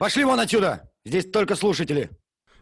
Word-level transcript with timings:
Пошли 0.00 0.24
вон 0.24 0.40
отсюда! 0.40 0.90
Здесь 1.04 1.30
только 1.30 1.54
слушатели. 1.54 2.08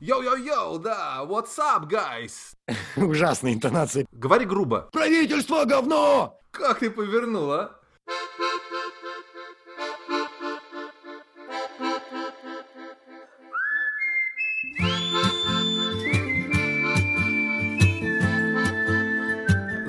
Йоу-йоу-йоу, 0.00 0.80
да, 0.80 1.24
what's 1.24 1.56
up, 1.56 1.88
guys? 1.88 2.32
Ужасная 2.96 3.54
интонация. 3.54 4.06
Говори 4.10 4.44
грубо. 4.44 4.88
Правительство 4.92 5.64
говно! 5.64 6.36
Как 6.50 6.80
ты 6.80 6.90
повернул, 6.90 7.68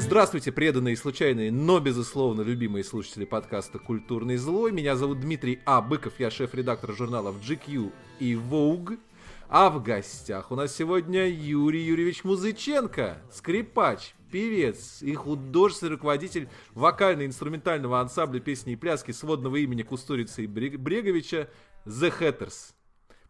Здравствуйте, 0.10 0.52
преданные 0.52 0.98
случайные, 0.98 1.52
но, 1.52 1.80
безусловно, 1.80 2.42
любимые 2.42 2.84
слушатели 2.84 3.26
подкаста 3.26 3.78
«Культурный 3.78 4.38
слой». 4.38 4.72
Меня 4.72 4.96
зовут 4.96 5.20
Дмитрий 5.20 5.60
А. 5.68 5.82
Быков, 5.82 6.14
я 6.18 6.32
шеф-редактор 6.32 6.96
журналов 6.96 7.36
GQ 7.40 7.92
и 8.20 8.34
Vogue. 8.34 8.98
А 9.50 9.70
в 9.70 9.84
гостях 9.84 10.50
у 10.50 10.56
нас 10.56 10.76
сегодня 10.76 11.30
Юрий 11.30 11.84
Юрьевич 11.84 12.24
Музыченко, 12.24 13.22
скрипач, 13.32 14.16
певец 14.32 15.04
и 15.04 15.14
художественный 15.14 15.92
руководитель 15.92 16.50
вокально-инструментального 16.74 18.00
ансамбля 18.00 18.40
песни 18.40 18.74
и 18.74 18.78
пляски 18.78 19.12
сводного 19.12 19.58
имени 19.58 19.84
Кустурицы 19.84 20.46
и 20.46 20.48
Бреговича 20.48 21.50
The 21.86 22.12
Hatters. 22.20 22.74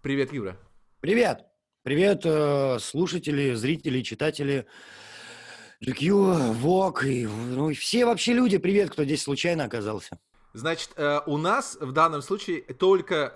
Привет, 0.01 0.31
Юра. 0.31 0.57
Привет. 1.01 1.41
Привет, 1.83 2.21
э, 2.23 2.79
слушатели, 2.79 3.53
зрители, 3.55 4.01
читатели 4.01 4.65
GQ, 5.85 6.53
Вок 6.53 7.05
и, 7.05 7.25
ну, 7.25 7.73
все 7.73 8.05
вообще 8.05 8.33
люди, 8.33 8.57
привет, 8.57 8.89
кто 8.91 9.05
здесь 9.05 9.23
случайно 9.23 9.63
оказался. 9.63 10.19
Значит, 10.53 10.91
э, 10.97 11.21
у 11.27 11.37
нас 11.37 11.77
в 11.79 11.91
данном 11.91 12.21
случае 12.21 12.61
только 12.61 13.31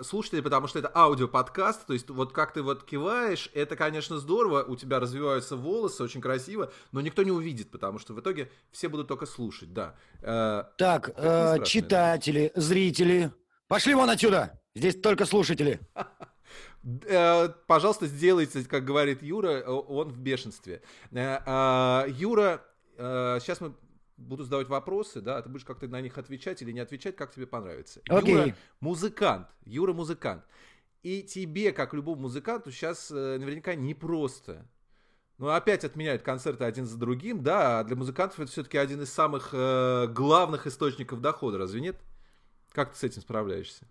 э, 0.00 0.02
слушатели, 0.02 0.40
потому 0.40 0.66
что 0.66 0.78
это 0.78 0.90
аудиоподкаст, 0.92 1.86
то 1.86 1.92
есть 1.92 2.08
вот 2.08 2.32
как 2.32 2.54
ты 2.54 2.62
вот 2.62 2.84
киваешь, 2.84 3.50
это, 3.52 3.76
конечно, 3.76 4.18
здорово, 4.18 4.64
у 4.64 4.74
тебя 4.74 4.98
развиваются 4.98 5.54
волосы, 5.54 6.02
очень 6.02 6.20
красиво, 6.22 6.72
но 6.92 7.02
никто 7.02 7.22
не 7.22 7.30
увидит, 7.30 7.70
потому 7.70 7.98
что 7.98 8.14
в 8.14 8.20
итоге 8.20 8.50
все 8.72 8.88
будут 8.88 9.06
только 9.06 9.26
слушать, 9.26 9.72
да. 9.74 9.94
Э, 10.22 10.64
так, 10.78 11.10
э, 11.14 11.62
читатели, 11.64 12.50
да? 12.54 12.60
зрители, 12.60 13.32
пошли 13.68 13.94
вон 13.94 14.08
отсюда, 14.08 14.60
здесь 14.74 14.98
только 14.98 15.26
слушатели. 15.26 15.78
Э, 16.82 17.48
пожалуйста, 17.66 18.06
сделайте, 18.06 18.64
как 18.64 18.84
говорит 18.84 19.22
Юра, 19.22 19.62
он 19.62 20.08
в 20.08 20.18
бешенстве. 20.18 20.82
Э, 21.12 22.06
Юра, 22.08 22.64
э, 22.96 23.38
сейчас 23.40 23.60
мы 23.60 23.74
буду 24.16 24.44
задавать 24.44 24.68
вопросы, 24.68 25.20
да, 25.20 25.40
ты 25.42 25.48
будешь 25.48 25.64
как-то 25.64 25.88
на 25.88 26.00
них 26.00 26.18
отвечать 26.18 26.62
или 26.62 26.72
не 26.72 26.80
отвечать, 26.80 27.16
как 27.16 27.32
тебе 27.34 27.46
понравится. 27.46 28.00
Okay. 28.08 28.30
Юра 28.30 28.56
музыкант, 28.80 29.48
Юра 29.64 29.92
музыкант. 29.92 30.44
И 31.02 31.22
тебе, 31.22 31.72
как 31.72 31.94
любому 31.94 32.22
музыканту, 32.22 32.70
сейчас 32.70 33.10
наверняка 33.10 33.74
непросто. 33.74 34.66
Ну, 35.40 35.48
опять 35.48 35.84
отменяют 35.84 36.20
концерты 36.20 36.64
один 36.64 36.84
за 36.84 36.98
другим, 36.98 37.42
да, 37.42 37.80
а 37.80 37.84
для 37.84 37.96
музыкантов 37.96 38.40
это 38.40 38.52
все-таки 38.52 38.76
один 38.76 39.00
из 39.00 39.10
самых 39.10 39.54
э, 39.54 40.06
главных 40.08 40.66
источников 40.66 41.22
дохода, 41.22 41.56
разве 41.56 41.80
нет? 41.80 41.96
Как 42.72 42.92
ты 42.92 42.98
с 42.98 43.04
этим 43.04 43.22
справляешься? 43.22 43.86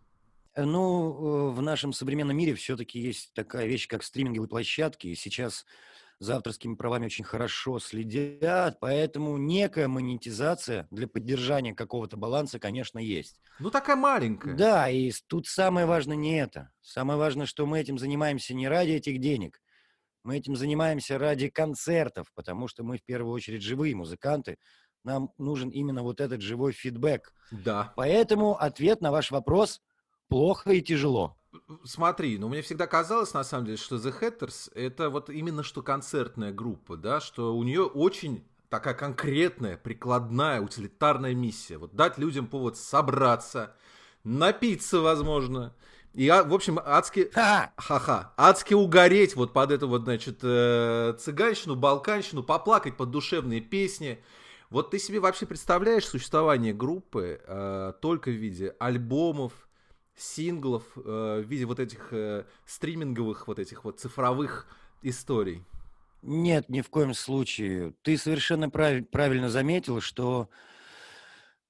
Э, 0.56 0.64
ну, 0.64 1.50
э, 1.50 1.54
в 1.54 1.62
нашем 1.62 1.94
современном 1.94 2.38
мире 2.38 2.54
все-таки 2.56 3.00
есть 3.00 3.34
такая 3.34 3.66
вещь, 3.66 3.88
как 3.88 4.04
стриминговые 4.04 4.50
площадки. 4.50 5.08
И 5.08 5.16
сейчас 5.16 5.66
за 6.20 6.36
авторскими 6.36 6.76
правами 6.76 7.06
очень 7.06 7.24
хорошо 7.24 7.80
следят, 7.80 8.80
поэтому 8.82 9.38
некая 9.38 9.88
монетизация 9.88 10.86
для 10.92 11.08
поддержания 11.08 11.74
какого-то 11.74 12.18
баланса, 12.18 12.60
конечно, 12.60 13.00
есть. 13.00 13.40
Ну, 13.60 13.70
такая 13.70 13.96
маленькая. 13.96 14.54
Да, 14.54 14.90
и 14.90 15.12
тут 15.28 15.48
самое 15.48 15.86
важное 15.86 16.18
не 16.18 16.38
это. 16.38 16.72
Самое 16.82 17.18
важное, 17.18 17.46
что 17.46 17.66
мы 17.66 17.80
этим 17.80 17.98
занимаемся 17.98 18.54
не 18.54 18.68
ради 18.68 18.92
этих 18.92 19.20
денег. 19.20 19.62
Мы 20.24 20.38
этим 20.38 20.58
занимаемся 20.58 21.18
ради 21.18 21.48
концертов, 21.48 22.28
потому 22.36 22.68
что 22.68 22.84
мы 22.84 22.98
в 22.98 23.04
первую 23.04 23.34
очередь 23.34 23.64
живые 23.64 23.96
музыканты. 23.96 24.58
Нам 25.06 25.32
нужен 25.38 25.70
именно 25.70 26.04
вот 26.04 26.20
этот 26.20 26.42
живой 26.42 26.74
фидбэк. 26.74 27.34
Да. 27.52 27.94
Поэтому 27.96 28.62
ответ 28.62 29.00
на 29.00 29.12
ваш 29.12 29.32
вопрос 29.32 29.82
плохо 30.30 30.72
и 30.72 30.82
тяжело. 30.82 31.36
Смотри, 31.84 32.38
ну 32.38 32.48
мне 32.48 32.62
всегда 32.62 32.88
казалось, 32.88 33.34
на 33.34 33.44
самом 33.44 33.66
деле, 33.66 33.78
что 33.78 33.98
The 33.98 34.18
Hatters 34.20 34.72
это 34.74 35.10
вот 35.10 35.30
именно 35.30 35.64
что 35.64 35.82
концертная 35.82 36.54
группа, 36.54 36.96
да, 36.96 37.20
что 37.20 37.56
у 37.56 37.64
нее 37.64 37.84
очень 37.84 38.46
такая 38.70 38.94
конкретная, 38.94 39.78
прикладная, 39.78 40.62
утилитарная 40.62 41.34
миссия. 41.34 41.78
Вот 41.78 41.96
дать 41.96 42.18
людям 42.18 42.48
повод 42.48 42.78
собраться, 42.78 43.76
напиться, 44.24 45.02
возможно, 45.02 45.74
и, 46.14 46.28
а, 46.28 46.44
в 46.44 46.54
общем, 46.54 46.80
адски... 46.84 47.30
Ха-ха. 47.34 48.34
Адски 48.36 48.74
угореть 48.74 49.36
вот 49.36 49.54
под 49.54 49.72
эту 49.72 49.88
вот, 49.88 50.04
значит, 50.04 50.40
э, 50.42 51.14
цыганщину, 51.20 51.76
балканщину, 51.76 52.42
поплакать 52.44 52.98
под 52.98 53.12
душевные 53.12 53.62
песни. 53.62 54.20
Вот 54.72 54.92
ты 54.92 55.00
себе 55.00 55.20
вообще 55.20 55.46
представляешь 55.46 56.06
существование 56.06 56.74
группы 56.74 57.42
э, 57.46 57.94
только 58.02 58.32
в 58.32 58.34
виде 58.34 58.76
альбомов, 58.80 59.69
синглов 60.20 60.84
э, 60.98 61.42
в 61.44 61.48
виде 61.48 61.66
вот 61.66 61.80
этих 61.80 62.10
э, 62.12 62.46
стриминговых, 62.66 63.48
вот 63.48 63.58
этих 63.58 63.86
вот 63.86 64.00
цифровых 64.00 64.68
историй? 65.02 65.64
Нет, 66.22 66.68
ни 66.70 66.82
в 66.82 66.90
коем 66.90 67.14
случае. 67.14 67.94
Ты 68.02 68.18
совершенно 68.18 68.70
прав, 68.70 69.08
правильно 69.10 69.50
заметил, 69.50 70.02
что 70.02 70.50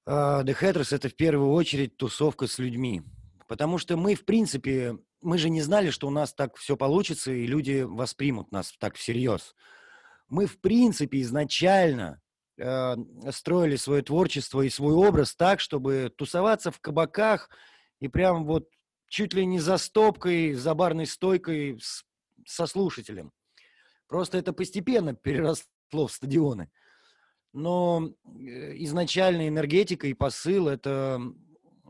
э, 0.04 0.10
The 0.10 0.56
Hatters 0.60 0.94
это 0.94 1.08
в 1.08 1.14
первую 1.14 1.52
очередь 1.52 1.96
тусовка 1.96 2.48
с 2.48 2.58
людьми. 2.58 3.02
Потому 3.46 3.78
что 3.78 3.96
мы, 3.96 4.14
в 4.14 4.24
принципе, 4.24 4.98
мы 5.20 5.38
же 5.38 5.48
не 5.48 5.62
знали, 5.62 5.90
что 5.90 6.08
у 6.08 6.10
нас 6.10 6.34
так 6.34 6.56
все 6.56 6.76
получится, 6.76 7.32
и 7.32 7.46
люди 7.46 7.82
воспримут 7.82 8.50
нас 8.50 8.72
так 8.78 8.96
всерьез. 8.96 9.54
Мы, 10.28 10.46
в 10.46 10.60
принципе, 10.60 11.20
изначально 11.20 12.20
э, 12.58 12.96
строили 13.30 13.76
свое 13.76 14.02
творчество 14.02 14.62
и 14.62 14.70
свой 14.70 14.94
образ 14.94 15.36
так, 15.36 15.60
чтобы 15.60 16.12
тусоваться 16.16 16.72
в 16.72 16.80
кабаках– 16.80 17.48
и 18.00 18.08
прям 18.08 18.44
вот 18.44 18.68
чуть 19.08 19.34
ли 19.34 19.46
не 19.46 19.60
за 19.60 19.76
стопкой, 19.78 20.54
за 20.54 20.74
барной 20.74 21.06
стойкой 21.06 21.78
с, 21.80 22.04
со 22.46 22.66
слушателем. 22.66 23.32
Просто 24.08 24.38
это 24.38 24.52
постепенно 24.52 25.14
переросло 25.14 26.06
в 26.06 26.12
стадионы. 26.12 26.70
Но 27.52 28.10
э, 28.24 28.76
изначально 28.78 29.48
энергетика 29.48 30.06
и 30.06 30.14
посыл– 30.14 30.68
это 30.68 31.20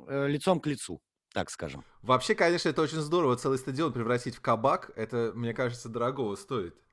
э, 0.09 0.29
лицом 0.29 0.61
к 0.61 0.67
лицу, 0.67 1.01
так 1.33 1.51
скажем. 1.51 1.85
Вообще, 2.03 2.35
конечно, 2.35 2.69
это 2.69 2.83
очень 2.83 3.01
здорово 3.01 3.37
целый 3.37 3.59
стадион 3.59 3.93
превратить 3.93 4.35
в 4.35 4.41
кабак. 4.41 4.91
Это, 4.97 5.33
мне 5.35 5.55
кажется, 5.55 5.89
дорогого 5.89 6.37
стоит. 6.37 6.75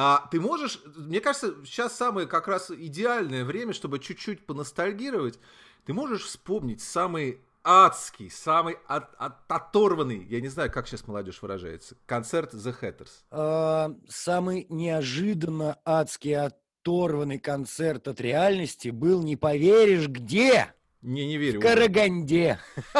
А 0.00 0.28
ты 0.30 0.38
можешь, 0.38 0.80
мне 0.94 1.20
кажется, 1.20 1.56
сейчас 1.64 1.96
самое 1.96 2.28
как 2.28 2.46
раз 2.46 2.70
идеальное 2.70 3.44
время, 3.44 3.72
чтобы 3.72 3.98
чуть-чуть 3.98 4.46
поностальгировать. 4.46 5.40
Ты 5.88 5.94
можешь 5.94 6.24
вспомнить 6.24 6.82
самый 6.82 7.40
адский, 7.64 8.30
самый 8.30 8.76
от, 8.88 9.08
от, 9.16 9.36
оторванный, 9.48 10.22
я 10.28 10.42
не 10.42 10.48
знаю, 10.48 10.70
как 10.70 10.86
сейчас 10.86 11.06
молодежь 11.06 11.40
выражается, 11.40 11.96
концерт 12.04 12.52
The 12.52 12.78
Hatters? 12.78 13.08
А, 13.30 13.94
самый 14.06 14.66
неожиданно 14.68 15.78
адский, 15.86 16.36
оторванный 16.36 17.38
концерт 17.38 18.06
от 18.06 18.20
реальности 18.20 18.90
был, 18.90 19.22
не 19.22 19.36
поверишь, 19.36 20.08
где? 20.08 20.74
Не, 21.00 21.26
не 21.26 21.38
верю. 21.38 21.58
В 21.58 21.62
Караганде. 21.62 22.58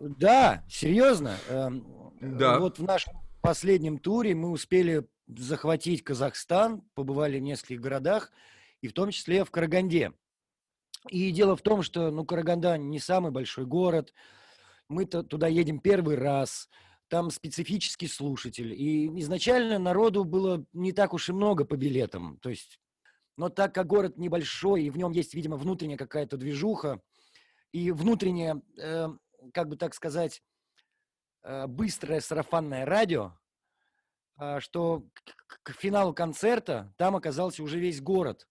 Да, 0.00 0.64
серьезно. 0.68 1.36
Эм, 1.48 2.12
да. 2.20 2.58
Вот 2.58 2.80
в 2.80 2.82
нашем 2.82 3.12
последнем 3.40 3.98
туре 3.98 4.34
мы 4.34 4.50
успели 4.50 5.06
захватить 5.26 6.04
Казахстан, 6.04 6.82
побывали 6.94 7.38
в 7.38 7.42
нескольких 7.42 7.80
городах, 7.80 8.32
и 8.80 8.88
в 8.88 8.92
том 8.92 9.10
числе 9.10 9.44
в 9.44 9.50
Караганде. 9.50 10.12
И 11.08 11.30
дело 11.30 11.56
в 11.56 11.62
том, 11.62 11.82
что 11.82 12.10
ну, 12.10 12.24
Караганда 12.24 12.78
не 12.78 12.98
самый 12.98 13.30
большой 13.30 13.66
город, 13.66 14.12
мы 14.88 15.04
-то 15.04 15.22
туда 15.22 15.48
едем 15.48 15.80
первый 15.80 16.16
раз, 16.16 16.68
там 17.08 17.30
специфический 17.30 18.08
слушатель, 18.08 18.72
и 18.72 19.06
изначально 19.20 19.78
народу 19.78 20.24
было 20.24 20.64
не 20.72 20.92
так 20.92 21.12
уж 21.12 21.28
и 21.28 21.32
много 21.32 21.64
по 21.64 21.76
билетам, 21.76 22.38
то 22.38 22.48
есть, 22.48 22.80
но 23.36 23.48
так 23.48 23.74
как 23.74 23.86
город 23.86 24.16
небольшой, 24.16 24.84
и 24.84 24.90
в 24.90 24.96
нем 24.96 25.12
есть, 25.12 25.34
видимо, 25.34 25.56
внутренняя 25.56 25.98
какая-то 25.98 26.36
движуха, 26.36 27.02
и 27.72 27.90
внутреннее, 27.90 28.62
э, 28.78 29.08
как 29.52 29.68
бы 29.68 29.76
так 29.76 29.94
сказать, 29.94 30.42
э, 31.42 31.66
быстрое 31.66 32.20
сарафанное 32.20 32.86
радио, 32.86 33.32
что 34.60 35.04
к 35.62 35.72
финалу 35.72 36.14
концерта 36.14 36.92
там 36.96 37.16
оказался 37.16 37.62
уже 37.62 37.78
весь 37.78 38.00
город. 38.00 38.48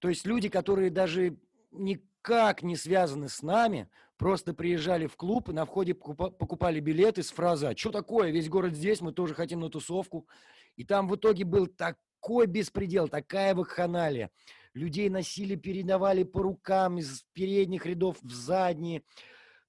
То 0.00 0.08
есть 0.08 0.26
люди, 0.26 0.48
которые 0.48 0.90
даже 0.90 1.38
никак 1.70 2.62
не 2.62 2.76
связаны 2.76 3.28
с 3.28 3.42
нами, 3.42 3.88
просто 4.16 4.54
приезжали 4.54 5.06
в 5.06 5.16
клуб 5.16 5.48
и 5.48 5.52
на 5.52 5.64
входе 5.64 5.94
покупали 5.94 6.80
билеты 6.80 7.22
с 7.22 7.30
фразой 7.30 7.70
«А 7.70 7.76
что 7.76 7.90
такое? 7.90 8.30
Весь 8.30 8.48
город 8.48 8.74
здесь, 8.74 9.00
мы 9.00 9.12
тоже 9.12 9.34
хотим 9.34 9.60
на 9.60 9.70
тусовку». 9.70 10.28
И 10.76 10.84
там 10.84 11.08
в 11.08 11.16
итоге 11.16 11.44
был 11.44 11.66
такой 11.66 12.46
беспредел, 12.46 13.08
такая 13.08 13.54
вакханалия. 13.54 14.30
людей 14.74 15.08
носили, 15.08 15.54
передавали 15.54 16.24
по 16.24 16.42
рукам 16.42 16.98
из 16.98 17.24
передних 17.32 17.86
рядов 17.86 18.16
в 18.22 18.32
задние. 18.32 19.04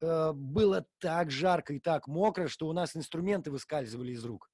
Э, 0.01 0.31
было 0.33 0.85
так 0.99 1.29
жарко 1.29 1.73
и 1.73 1.79
так 1.79 2.07
мокро, 2.07 2.47
что 2.47 2.67
у 2.67 2.73
нас 2.73 2.95
инструменты 2.95 3.51
выскальзывали 3.51 4.13
из 4.13 4.25
рук. 4.25 4.49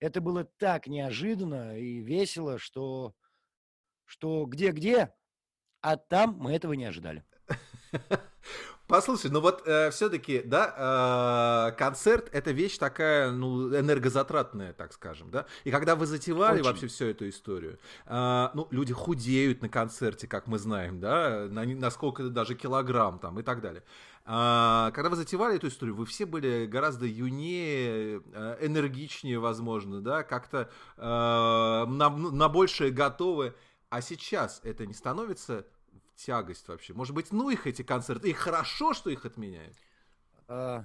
Это 0.00 0.20
было 0.20 0.44
так 0.44 0.86
неожиданно 0.86 1.78
и 1.78 2.00
весело, 2.00 2.58
что, 2.58 3.14
что 4.04 4.44
где-где, 4.46 5.14
а 5.80 5.96
там 5.96 6.36
мы 6.38 6.52
этого 6.52 6.72
не 6.72 6.84
ожидали. 6.84 7.24
Послушай, 8.86 9.30
ну 9.30 9.40
вот 9.40 9.66
э, 9.66 9.90
все-таки, 9.92 10.42
да, 10.44 11.70
э, 11.72 11.78
концерт 11.78 12.28
это 12.32 12.50
вещь 12.50 12.76
такая, 12.76 13.30
ну, 13.30 13.74
энергозатратная, 13.74 14.74
так 14.74 14.92
скажем, 14.92 15.30
да. 15.30 15.46
И 15.64 15.70
когда 15.70 15.96
вы 15.96 16.04
затевали 16.04 16.56
Очень. 16.56 16.64
вообще 16.64 16.86
всю 16.88 17.06
эту 17.06 17.26
историю, 17.30 17.78
э, 18.04 18.48
ну, 18.52 18.68
люди 18.70 18.92
худеют 18.92 19.62
на 19.62 19.70
концерте, 19.70 20.26
как 20.26 20.46
мы 20.48 20.58
знаем, 20.58 21.00
да, 21.00 21.46
на, 21.48 21.64
на 21.64 21.90
сколько 21.90 22.24
даже 22.24 22.54
килограмм 22.54 23.18
там 23.18 23.40
и 23.40 23.42
так 23.42 23.62
далее. 23.62 23.82
А, 24.26 24.90
когда 24.92 25.10
вы 25.10 25.16
затевали 25.16 25.56
эту 25.56 25.68
историю, 25.68 25.94
вы 25.96 26.06
все 26.06 26.24
были 26.24 26.64
гораздо 26.64 27.04
юнее, 27.06 28.22
э, 28.32 28.58
энергичнее, 28.62 29.38
возможно, 29.38 30.00
да, 30.00 30.22
как-то 30.22 30.70
э, 30.96 31.02
на, 31.02 32.08
на 32.08 32.48
большее 32.48 32.90
готовы. 32.90 33.54
А 33.90 34.00
сейчас 34.00 34.60
это 34.64 34.86
не 34.86 34.94
становится 34.94 35.66
тягость 36.16 36.66
вообще? 36.68 36.94
Может 36.94 37.14
быть, 37.14 37.32
ну 37.32 37.50
их 37.50 37.66
эти 37.66 37.82
концерты, 37.82 38.30
и 38.30 38.32
хорошо, 38.32 38.94
что 38.94 39.10
их 39.10 39.26
отменяют? 39.26 39.76
А... 40.48 40.84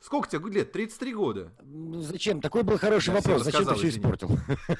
Сколько 0.00 0.28
тебе 0.28 0.50
лет? 0.50 0.70
33 0.70 1.14
года. 1.14 1.52
Ну, 1.62 2.02
зачем? 2.02 2.42
Такой 2.42 2.62
был 2.62 2.78
хороший 2.78 3.08
Я 3.08 3.16
вопрос. 3.16 3.42
Зачем 3.42 3.64
ты 3.64 3.74
все 3.74 3.88
испортил? 3.88 4.38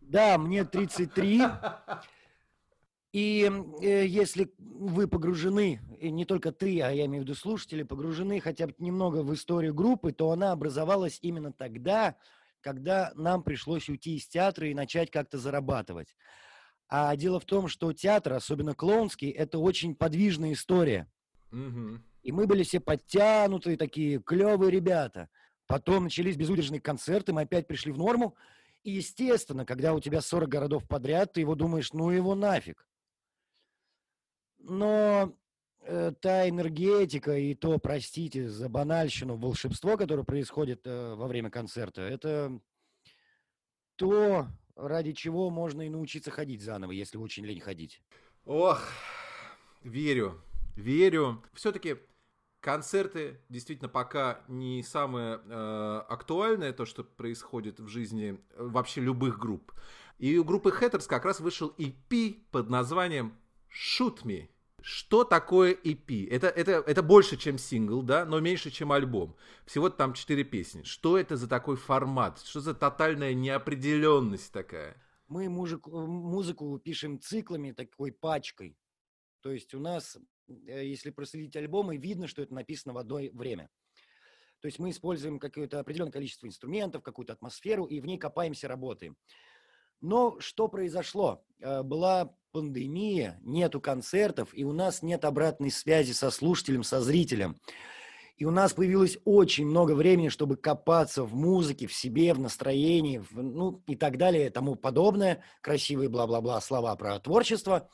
Да, 0.00 0.38
мне 0.38 0.64
33. 0.64 1.42
И 3.14 3.48
э, 3.80 4.06
если 4.06 4.52
вы 4.58 5.06
погружены, 5.06 5.80
и 6.00 6.10
не 6.10 6.24
только 6.24 6.50
ты, 6.50 6.82
а 6.82 6.90
я 6.90 7.04
имею 7.04 7.22
в 7.22 7.26
виду 7.26 7.36
слушатели, 7.36 7.84
погружены 7.84 8.40
хотя 8.40 8.66
бы 8.66 8.74
немного 8.78 9.22
в 9.22 9.32
историю 9.32 9.72
группы, 9.72 10.10
то 10.10 10.32
она 10.32 10.50
образовалась 10.50 11.20
именно 11.22 11.52
тогда, 11.52 12.16
когда 12.60 13.12
нам 13.14 13.44
пришлось 13.44 13.88
уйти 13.88 14.16
из 14.16 14.26
театра 14.26 14.68
и 14.68 14.74
начать 14.74 15.12
как-то 15.12 15.38
зарабатывать. 15.38 16.16
А 16.88 17.14
дело 17.14 17.38
в 17.38 17.44
том, 17.44 17.68
что 17.68 17.92
театр, 17.92 18.32
особенно 18.32 18.74
клоунский, 18.74 19.30
это 19.30 19.60
очень 19.60 19.94
подвижная 19.94 20.52
история. 20.52 21.06
Угу. 21.52 22.00
И 22.24 22.32
мы 22.32 22.48
были 22.48 22.64
все 22.64 22.80
подтянутые, 22.80 23.76
такие 23.76 24.20
клевые 24.20 24.72
ребята. 24.72 25.28
Потом 25.68 26.04
начались 26.04 26.36
безудержные 26.36 26.80
концерты, 26.80 27.32
мы 27.32 27.42
опять 27.42 27.68
пришли 27.68 27.92
в 27.92 27.96
норму. 27.96 28.34
И, 28.82 28.90
естественно, 28.90 29.64
когда 29.64 29.94
у 29.94 30.00
тебя 30.00 30.20
40 30.20 30.48
городов 30.48 30.88
подряд, 30.88 31.34
ты 31.34 31.42
его 31.42 31.54
думаешь, 31.54 31.92
ну 31.92 32.10
его 32.10 32.34
нафиг. 32.34 32.84
Но 34.66 35.34
э, 35.80 36.12
та 36.20 36.48
энергетика 36.48 37.36
и 37.36 37.54
то, 37.54 37.78
простите 37.78 38.48
за 38.48 38.68
банальщину, 38.68 39.36
волшебство, 39.36 39.96
которое 39.96 40.24
происходит 40.24 40.86
э, 40.86 41.14
во 41.14 41.26
время 41.26 41.50
концерта, 41.50 42.00
это 42.02 42.58
то, 43.96 44.46
ради 44.74 45.12
чего 45.12 45.50
можно 45.50 45.82
и 45.82 45.90
научиться 45.90 46.30
ходить 46.30 46.62
заново, 46.62 46.92
если 46.92 47.18
очень 47.18 47.44
лень 47.44 47.60
ходить. 47.60 48.02
Ох, 48.46 48.82
верю, 49.82 50.40
верю. 50.76 51.42
Все-таки 51.52 51.96
концерты 52.60 53.40
действительно 53.50 53.90
пока 53.90 54.40
не 54.48 54.82
самое 54.82 55.40
э, 55.44 56.02
актуальное 56.08 56.72
то, 56.72 56.86
что 56.86 57.04
происходит 57.04 57.80
в 57.80 57.88
жизни 57.88 58.40
э, 58.50 58.64
вообще 58.66 59.02
любых 59.02 59.38
групп. 59.38 59.72
И 60.18 60.38
у 60.38 60.44
группы 60.44 60.70
Hatters 60.70 61.06
как 61.06 61.26
раз 61.26 61.40
вышел 61.40 61.74
EP 61.76 62.40
под 62.50 62.70
названием 62.70 63.36
Shoot 63.70 64.22
Me. 64.24 64.48
Что 64.86 65.24
такое 65.24 65.72
EP? 65.72 66.28
Это, 66.28 66.48
это, 66.48 66.72
это 66.72 67.02
больше, 67.02 67.38
чем 67.38 67.56
сингл, 67.56 68.02
да, 68.02 68.26
но 68.26 68.38
меньше, 68.40 68.70
чем 68.70 68.92
альбом. 68.92 69.34
Всего 69.64 69.88
там 69.88 70.12
четыре 70.12 70.44
песни. 70.44 70.82
Что 70.82 71.16
это 71.16 71.38
за 71.38 71.48
такой 71.48 71.76
формат? 71.76 72.38
Что 72.40 72.60
за 72.60 72.74
тотальная 72.74 73.32
неопределенность 73.32 74.52
такая? 74.52 75.02
Мы 75.26 75.48
музыку, 75.48 76.06
музыку 76.06 76.78
пишем 76.78 77.18
циклами, 77.18 77.72
такой 77.72 78.12
пачкой. 78.12 78.76
То 79.40 79.52
есть 79.52 79.72
у 79.72 79.80
нас, 79.80 80.18
э, 80.48 80.84
если 80.84 81.08
проследить 81.08 81.56
альбомы, 81.56 81.96
видно, 81.96 82.26
что 82.26 82.42
это 82.42 82.52
написано 82.52 82.92
в 82.92 82.98
одно 82.98 83.20
время. 83.32 83.70
То 84.60 84.66
есть 84.66 84.78
мы 84.78 84.90
используем 84.90 85.38
какое-то 85.38 85.80
определенное 85.80 86.12
количество 86.12 86.46
инструментов, 86.46 87.02
какую-то 87.02 87.32
атмосферу, 87.32 87.86
и 87.86 88.00
в 88.00 88.04
ней 88.04 88.18
копаемся, 88.18 88.68
работаем. 88.68 89.16
Но 90.02 90.38
что 90.40 90.68
произошло? 90.68 91.42
Э, 91.60 91.82
была 91.82 92.36
пандемия, 92.54 93.40
нету 93.42 93.80
концертов, 93.80 94.50
и 94.52 94.62
у 94.62 94.72
нас 94.72 95.02
нет 95.02 95.24
обратной 95.24 95.72
связи 95.72 96.12
со 96.12 96.30
слушателем, 96.30 96.84
со 96.84 97.00
зрителем. 97.00 97.56
И 98.36 98.44
у 98.44 98.52
нас 98.52 98.72
появилось 98.72 99.18
очень 99.24 99.66
много 99.66 99.92
времени, 99.92 100.28
чтобы 100.28 100.56
копаться 100.56 101.24
в 101.24 101.34
музыке, 101.34 101.88
в 101.88 101.92
себе, 101.92 102.32
в 102.32 102.38
настроении, 102.38 103.18
в, 103.18 103.42
ну 103.42 103.82
и 103.88 103.96
так 103.96 104.18
далее, 104.18 104.50
тому 104.50 104.76
подобное. 104.76 105.42
Красивые 105.62 106.08
бла-бла-бла 106.08 106.60
слова 106.60 106.94
про 106.94 107.18
творчество. 107.18 107.88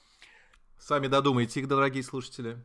Сами 0.78 1.06
додумайте 1.06 1.60
их, 1.60 1.68
дорогие 1.68 2.02
слушатели. 2.02 2.62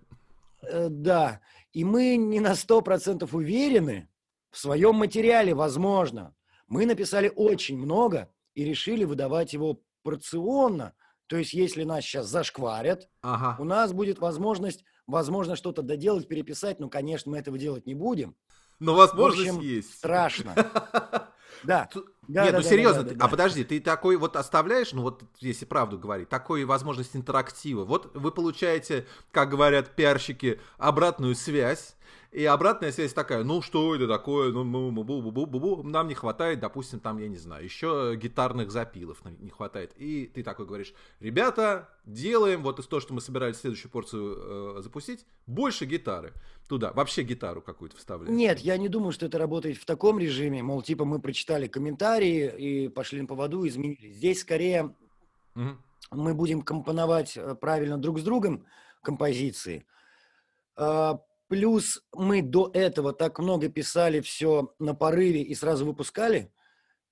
Э, 0.64 0.90
да, 0.90 1.40
и 1.72 1.86
мы 1.86 2.18
не 2.18 2.42
на 2.42 2.56
сто 2.56 2.82
процентов 2.82 3.34
уверены 3.34 4.10
в 4.52 4.58
своем 4.58 4.96
материале, 4.96 5.54
возможно. 5.54 6.36
Мы 6.68 6.86
написали 6.86 7.32
очень 7.34 7.78
много 7.78 8.30
и 8.54 8.66
решили 8.66 9.06
выдавать 9.06 9.54
его 9.54 9.82
порционно– 10.04 10.94
то 11.28 11.38
есть, 11.38 11.54
если 11.54 11.84
нас 11.84 12.04
сейчас 12.04 12.28
зашкварят, 12.28 13.10
ага. 13.22 13.56
у 13.60 13.64
нас 13.64 13.94
будет 13.94 14.20
возможность, 14.20 14.84
возможно, 15.08 15.56
что-то 15.56 15.82
доделать, 15.82 16.28
переписать. 16.28 16.80
Ну, 16.80 16.90
конечно, 16.90 17.32
мы 17.32 17.38
этого 17.38 17.58
делать 17.58 17.88
не 17.88 17.96
будем. 17.96 18.36
Но 18.80 18.96
возможность 18.96 19.50
общем, 19.50 19.62
есть. 19.62 19.94
Страшно. 19.94 20.54
Да. 21.64 21.90
да 22.28 22.44
Нет, 22.44 22.52
да, 22.52 22.58
ну 22.58 22.64
да, 22.64 22.70
серьезно, 22.70 23.04
да, 23.04 23.10
да, 23.10 23.16
да, 23.16 23.26
а 23.26 23.28
подожди, 23.30 23.64
ты 23.64 23.80
такой 23.80 24.18
вот 24.18 24.36
оставляешь, 24.36 24.92
ну 24.92 25.02
вот 25.02 25.24
если 25.40 25.66
правду 25.66 25.98
говорить, 25.98 26.30
такой 26.30 26.66
возможность 26.66 27.16
интерактива. 27.16 27.86
Вот 27.86 28.12
вы 28.14 28.32
получаете, 28.32 29.08
как 29.32 29.50
говорят 29.50 29.96
пиарщики, 29.96 30.60
обратную 30.78 31.34
связь 31.34 31.96
и 32.36 32.44
обратная 32.44 32.92
связь 32.92 33.14
такая, 33.14 33.46
ну 33.46 33.62
что 33.62 33.96
это 33.96 34.10
такое, 34.10 34.52
ну, 34.52 34.66
бу 34.66 34.92
-бу 34.92 35.22
-бу 35.22 35.46
-бу 35.46 35.48
-бу 35.48 35.84
нам 35.84 36.10
не 36.10 36.16
хватает, 36.16 36.60
допустим, 36.60 37.00
там, 37.00 37.18
я 37.18 37.30
не 37.30 37.38
знаю, 37.38 37.64
еще 37.64 38.14
гитарных 38.18 38.72
запилов 38.72 39.24
не 39.24 39.50
хватает. 39.50 39.94
И 39.96 40.26
ты 40.26 40.44
такой 40.44 40.66
говоришь, 40.66 40.94
ребята, 41.22 41.88
делаем 42.06 42.62
вот 42.62 42.80
из 42.80 42.88
того, 42.88 43.00
что 43.00 43.14
мы 43.14 43.22
собирались 43.22 43.56
следующую 43.56 43.90
порцию 43.90 44.78
э, 44.80 44.82
запустить, 44.82 45.26
больше 45.48 45.86
гитары 45.86 46.34
туда, 46.68 46.92
вообще 46.92 47.24
гитару 47.24 47.62
какую-то 47.62 47.96
вставляем. 47.96 48.36
Нет, 48.36 48.60
я 48.60 48.76
не 48.76 48.90
думаю, 48.90 49.14
что 49.14 49.28
это 49.28 49.38
работает 49.38 49.78
в 49.78 49.86
таком 49.86 50.20
режиме, 50.20 50.62
мол, 50.62 50.82
типа 50.82 51.06
мы 51.06 51.22
прочитали 51.22 51.68
комментарии 51.68 52.54
и 52.58 52.90
пошли 52.90 53.22
на 53.22 53.28
поводу, 53.28 53.66
изменили. 53.66 54.12
Здесь 54.12 54.42
скорее 54.42 54.94
угу. 55.56 55.78
мы 56.12 56.34
будем 56.34 56.64
компоновать 56.64 57.38
э, 57.38 57.56
правильно 57.56 57.98
друг 57.98 58.20
с 58.20 58.24
другом 58.24 58.66
композиции, 59.02 59.86
а, 60.76 61.22
Плюс 61.48 62.02
мы 62.14 62.42
до 62.42 62.72
этого 62.74 63.14
так 63.14 63.40
много 63.40 63.70
писали 63.70 64.20
все 64.22 64.74
на 64.80 64.96
порыве 64.96 65.44
и 65.44 65.54
сразу 65.54 65.86
выпускали, 65.86 66.52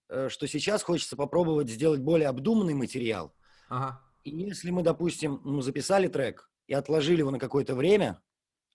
э, 0.10 0.30
что 0.30 0.48
сейчас 0.48 0.82
хочется 0.82 1.16
попробовать 1.16 1.70
сделать 1.70 2.00
более 2.00 2.30
обдуманный 2.30 2.74
материал. 2.74 3.36
Ага. 3.70 4.02
И 4.24 4.32
если 4.32 4.72
мы, 4.72 4.82
допустим, 4.82 5.42
ну, 5.44 5.62
записали 5.62 6.08
трек 6.08 6.50
и 6.68 6.74
отложили 6.74 7.20
его 7.20 7.32
на 7.32 7.40
какое-то 7.40 7.76
время, 7.76 8.22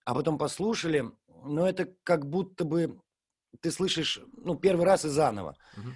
а 0.05 0.15
потом 0.15 0.39
послушали, 0.39 1.11
ну, 1.27 1.65
это 1.65 1.93
как 2.05 2.29
будто 2.29 2.65
бы 2.65 3.01
ты 3.61 3.71
слышишь, 3.71 4.21
ну, 4.37 4.57
первый 4.57 4.85
раз 4.85 5.05
и 5.05 5.09
заново. 5.09 5.57
Угу. 5.77 5.89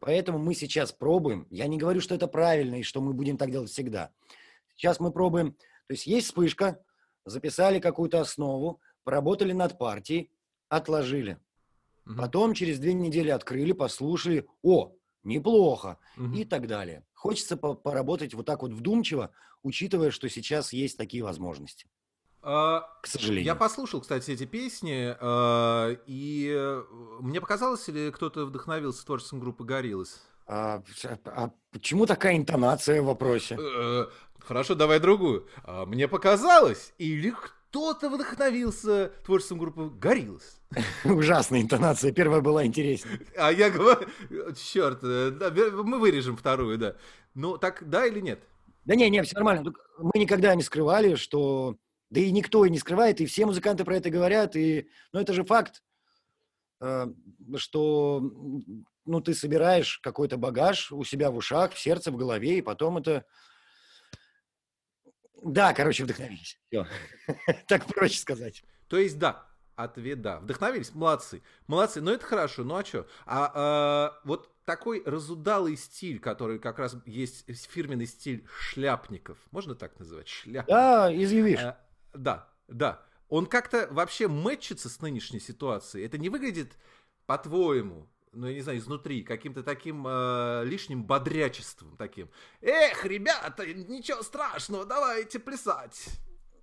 Поэтому 0.00 0.38
мы 0.38 0.54
сейчас 0.54 0.92
пробуем. 0.92 1.46
Я 1.50 1.66
не 1.66 1.78
говорю, 1.78 2.00
что 2.00 2.14
это 2.14 2.26
правильно 2.26 2.76
и 2.76 2.82
что 2.82 3.00
мы 3.00 3.12
будем 3.12 3.36
так 3.36 3.50
делать 3.50 3.70
всегда. 3.70 4.10
Сейчас 4.76 5.00
мы 5.00 5.12
пробуем. 5.12 5.52
То 5.86 5.94
есть 5.94 6.06
есть 6.06 6.28
вспышка, 6.28 6.82
записали 7.24 7.78
какую-то 7.80 8.20
основу, 8.20 8.80
поработали 9.08 9.54
над 9.54 9.78
партией, 9.78 10.30
отложили. 10.68 11.38
Угу. 12.04 12.16
Потом 12.16 12.52
через 12.52 12.78
две 12.78 12.92
недели 12.92 13.30
открыли, 13.30 13.72
послушали, 13.72 14.46
о, 14.62 14.92
неплохо, 15.24 15.96
угу. 16.18 16.34
и 16.34 16.44
так 16.44 16.66
далее. 16.66 17.06
Хочется 17.14 17.56
по 17.56 17.72
поработать 17.72 18.34
вот 18.34 18.44
так 18.44 18.60
вот 18.60 18.72
вдумчиво, 18.72 19.30
учитывая, 19.62 20.10
что 20.10 20.28
сейчас 20.28 20.74
есть 20.74 20.98
такие 20.98 21.24
возможности. 21.24 21.86
А, 22.42 22.80
К 23.02 23.06
сожалению. 23.06 23.46
Я 23.46 23.54
послушал, 23.54 24.02
кстати, 24.02 24.30
эти 24.30 24.44
песни, 24.44 25.16
а, 25.18 25.96
и 26.04 26.54
э, 26.54 26.82
мне 27.20 27.40
показалось, 27.40 27.88
или 27.88 28.10
кто-то 28.10 28.44
вдохновился 28.44 29.06
творчеством 29.06 29.40
группы 29.40 29.64
Гориллас? 29.64 30.20
А, 30.46 30.82
а 31.24 31.50
почему 31.70 32.04
такая 32.04 32.36
интонация 32.36 33.00
в 33.00 33.06
вопросе? 33.06 33.56
Э, 33.58 34.08
хорошо, 34.38 34.74
давай 34.74 35.00
другую. 35.00 35.48
А, 35.64 35.86
мне 35.86 36.08
показалось, 36.08 36.92
или 36.98 37.34
кто-то 37.78 38.10
вдохновился 38.10 39.12
творчеством 39.24 39.58
группы 39.58 39.88
Гориллас. 39.88 40.60
Ужасная 41.04 41.62
интонация. 41.62 42.10
Первая 42.10 42.40
была 42.40 42.66
интереснее. 42.66 43.20
А 43.36 43.52
я 43.52 43.70
говорю, 43.70 44.08
черт, 44.54 44.98
э, 45.04 45.30
мы 45.84 46.00
вырежем 46.00 46.36
вторую, 46.36 46.76
да. 46.76 46.96
Ну, 47.34 47.56
так, 47.56 47.88
да 47.88 48.04
или 48.06 48.20
нет? 48.20 48.42
Да 48.84 48.96
не, 48.96 49.08
не, 49.10 49.22
все 49.22 49.36
нормально. 49.36 49.72
Мы 49.98 50.10
никогда 50.16 50.54
не 50.54 50.62
скрывали, 50.62 51.14
что... 51.14 51.76
Да 52.10 52.20
и 52.20 52.32
никто 52.32 52.64
и 52.64 52.70
не 52.70 52.78
скрывает, 52.78 53.20
и 53.20 53.26
все 53.26 53.46
музыканты 53.46 53.84
про 53.84 53.96
это 53.96 54.10
говорят, 54.10 54.56
и... 54.56 54.88
Ну, 55.12 55.20
это 55.20 55.32
же 55.32 55.44
факт, 55.44 55.82
э, 56.80 57.06
что 57.56 58.20
ну, 59.04 59.20
ты 59.20 59.34
собираешь 59.34 59.98
какой-то 60.00 60.36
багаж 60.36 60.90
у 60.90 61.04
себя 61.04 61.30
в 61.30 61.36
ушах, 61.36 61.74
в 61.74 61.78
сердце, 61.78 62.10
в 62.10 62.16
голове, 62.16 62.58
и 62.58 62.62
потом 62.62 62.98
это... 62.98 63.24
Да, 65.42 65.72
короче, 65.74 66.04
вдохновились. 66.04 66.58
Все. 66.68 66.86
Так 67.66 67.86
проще 67.86 68.18
сказать. 68.18 68.64
То 68.88 68.98
есть, 68.98 69.18
да, 69.18 69.46
ответ 69.76 70.20
да. 70.20 70.40
Вдохновились, 70.40 70.94
молодцы. 70.94 71.42
Молодцы, 71.66 72.00
ну 72.00 72.10
это 72.10 72.24
хорошо, 72.24 72.64
ну 72.64 72.76
а 72.76 72.84
что? 72.84 73.06
А, 73.26 73.52
а 73.54 74.20
вот 74.24 74.50
такой 74.64 75.02
разудалый 75.06 75.76
стиль, 75.76 76.18
который 76.18 76.58
как 76.58 76.78
раз 76.78 76.96
есть 77.06 77.44
фирменный 77.70 78.06
стиль 78.06 78.46
шляпников. 78.58 79.38
Можно 79.50 79.74
так 79.74 79.98
называть? 79.98 80.28
Шляпников. 80.28 80.68
Да, 80.68 81.14
изъявишь. 81.14 81.60
А, 81.60 81.80
да, 82.12 82.48
да. 82.66 83.02
Он 83.28 83.46
как-то 83.46 83.88
вообще 83.90 84.26
мэтчится 84.26 84.88
с 84.88 85.00
нынешней 85.00 85.40
ситуацией. 85.40 86.04
Это 86.04 86.18
не 86.18 86.28
выглядит, 86.28 86.76
по-твоему, 87.26 88.08
ну, 88.32 88.46
я 88.46 88.54
не 88.54 88.60
знаю, 88.60 88.78
изнутри, 88.78 89.22
каким-то 89.22 89.62
таким 89.62 90.06
э, 90.06 90.62
лишним 90.64 91.04
бодрячеством 91.04 91.96
таким. 91.96 92.30
Эх, 92.60 93.04
ребята, 93.04 93.66
ничего 93.66 94.22
страшного, 94.22 94.84
давайте 94.84 95.38
плясать. 95.38 96.08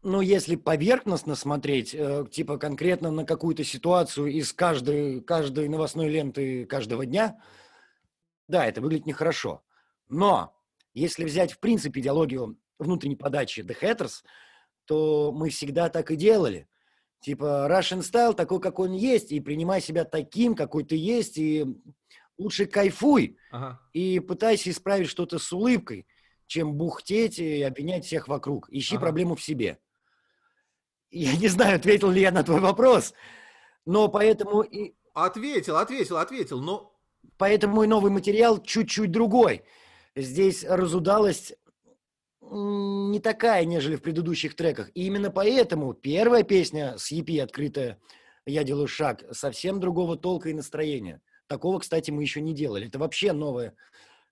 Ну, 0.03 0.22
если 0.22 0.55
поверхностно 0.55 1.36
смотреть, 1.36 1.95
э, 1.95 2.25
типа 2.29 2.57
конкретно 2.57 3.12
на 3.12 3.25
какую-то 3.25 3.63
ситуацию 3.63 4.27
из 4.27 4.53
каждой, 4.53 5.22
каждой 5.22 5.67
новостной 5.67 6.10
ленты 6.10 6.65
каждого 6.65 7.05
дня, 7.05 7.41
да, 8.48 8.65
это 8.65 8.81
выглядит 8.81 9.07
нехорошо. 9.07 9.63
Но 10.07 10.55
если 10.93 11.24
взять, 11.24 11.53
в 11.53 11.60
принципе, 11.60 12.01
идеологию 12.01 12.57
внутренней 12.77 13.15
подачи 13.15 13.62
The 13.62 13.75
Hatters, 13.81 14.24
то 14.86 15.31
мы 15.31 15.50
всегда 15.50 15.89
так 15.89 16.12
и 16.12 16.15
делали. 16.15 16.67
Типа 17.19 17.67
Russian 17.69 18.00
Style 18.00 18.34
такой, 18.34 18.60
какой 18.60 18.89
он 18.89 18.95
есть, 18.95 19.31
и 19.31 19.39
принимай 19.39 19.81
себя 19.81 20.05
таким, 20.05 20.55
какой 20.55 20.84
ты 20.84 20.95
есть, 20.95 21.38
и 21.38 21.65
лучше 22.38 22.65
кайфуй, 22.65 23.38
ага. 23.51 23.81
и 23.93 24.19
пытайся 24.19 24.69
исправить 24.69 25.10
что-то 25.10 25.39
с 25.39 25.51
улыбкой, 25.51 26.05
чем 26.45 26.74
бухтеть 26.74 27.39
и 27.39 27.63
обвинять 27.63 28.05
всех 28.05 28.27
вокруг. 28.27 28.67
Ищи 28.69 28.95
ага. 28.95 29.05
проблему 29.05 29.36
в 29.36 29.41
себе. 29.41 29.79
Я 31.10 31.36
не 31.36 31.48
знаю, 31.48 31.77
ответил 31.77 32.12
ли 32.12 32.22
я 32.22 32.31
на 32.31 32.43
твой 32.43 32.60
вопрос, 32.60 33.13
но 33.86 34.07
поэтому... 34.07 34.62
И... 34.62 34.95
Ответил, 35.13 35.77
ответил, 35.77 36.17
ответил, 36.17 36.60
но 36.60 36.95
Поэтому 37.38 37.84
и 37.84 37.88
новый 37.88 38.12
материал 38.12 38.62
чуть-чуть 38.62 39.12
другой. 39.12 39.63
Здесь 40.15 40.63
разудалость 40.63 41.55
не 42.52 43.20
такая, 43.20 43.66
нежели 43.66 43.96
в 43.96 44.02
предыдущих 44.02 44.56
треках. 44.56 44.90
И 44.94 45.06
именно 45.06 45.32
поэтому 45.32 45.94
первая 45.94 46.44
песня 46.44 46.98
с 46.98 47.12
EP, 47.12 47.40
открытая 47.40 48.00
«Я 48.46 48.64
делаю 48.64 48.88
шаг», 48.88 49.24
совсем 49.32 49.80
другого 49.80 50.18
толка 50.18 50.50
и 50.50 50.54
настроения. 50.54 51.22
Такого, 51.48 51.80
кстати, 51.80 52.12
мы 52.12 52.22
еще 52.22 52.42
не 52.42 52.54
делали. 52.54 52.88
Это 52.88 53.00
вообще 53.00 53.34
новая, 53.34 53.75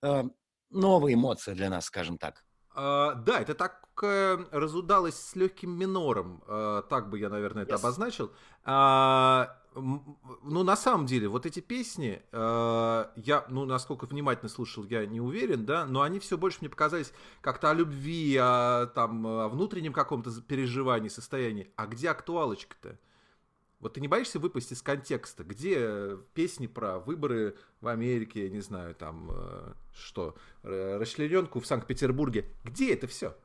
э, 0.02 0.24
новая 0.70 1.14
эмоция 1.14 1.56
для 1.56 1.70
нас, 1.70 1.86
скажем 1.86 2.18
так. 2.18 2.44
А, 2.76 3.16
да, 3.16 3.40
это 3.40 3.54
так 3.54 3.88
э, 4.02 4.38
разудалось 4.52 5.16
с 5.16 5.36
легким 5.36 5.72
минором, 5.72 6.44
э, 6.48 6.84
так 6.90 7.10
бы 7.10 7.20
я, 7.20 7.30
наверное, 7.30 7.64
это 7.64 7.76
yes. 7.76 7.80
обозначил. 7.80 8.32
А, 8.64 9.56
ну, 9.76 10.64
на 10.64 10.76
самом 10.76 11.06
деле, 11.06 11.28
вот 11.28 11.46
эти 11.46 11.60
песни, 11.60 12.22
э, 12.32 13.06
я, 13.16 13.46
ну, 13.50 13.66
насколько 13.66 14.06
внимательно 14.06 14.50
слушал, 14.50 14.84
я 14.86 15.06
не 15.06 15.22
уверен, 15.22 15.66
да, 15.66 15.86
но 15.86 16.02
они 16.02 16.20
все 16.20 16.38
больше 16.38 16.60
мне 16.62 16.70
показались 16.70 17.14
как-то 17.42 17.70
о 17.70 17.74
любви, 17.74 18.38
о, 18.38 18.88
там, 18.88 19.26
о 19.26 19.50
внутреннем 19.50 19.94
каком-то 19.94 20.32
переживании, 20.42 21.10
состоянии. 21.10 21.72
А 21.76 21.86
где 21.86 22.10
актуалочка-то? 22.10 22.98
Вот 23.84 23.94
ты 23.94 24.02
не 24.02 24.08
боишься 24.08 24.40
выпасть 24.40 24.72
из 24.72 24.82
контекста? 24.82 25.44
Где 25.44 26.18
песни 26.34 26.66
про 26.68 27.00
выборы 27.00 27.56
в 27.82 27.88
Америке, 27.88 28.46
я 28.46 28.50
не 28.50 28.62
знаю, 28.62 28.96
там, 28.96 29.30
э, 29.32 29.74
что, 29.96 30.36
расчлененку 30.64 31.60
в 31.60 31.68
Санкт-Петербурге? 31.68 32.46
Где 32.64 32.94
это 32.94 33.06
все? 33.06 33.36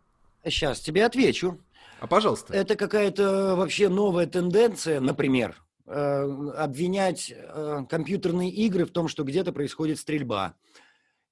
Сейчас 0.45 0.81
тебе 0.81 1.05
отвечу. 1.05 1.61
А 2.01 2.07
пожалуйста. 2.07 2.55
Это 2.55 2.77
какая-то 2.77 3.57
вообще 3.57 3.89
новая 3.89 4.27
тенденция, 4.27 5.01
например, 5.01 5.57
Э, 5.91 6.51
обвинять 6.57 7.33
э, 7.35 7.85
компьютерные 7.89 8.51
игры 8.51 8.85
в 8.85 8.91
том, 8.91 9.09
что 9.09 9.25
где-то 9.25 9.55
происходит 9.55 9.99
стрельба. 9.99 10.55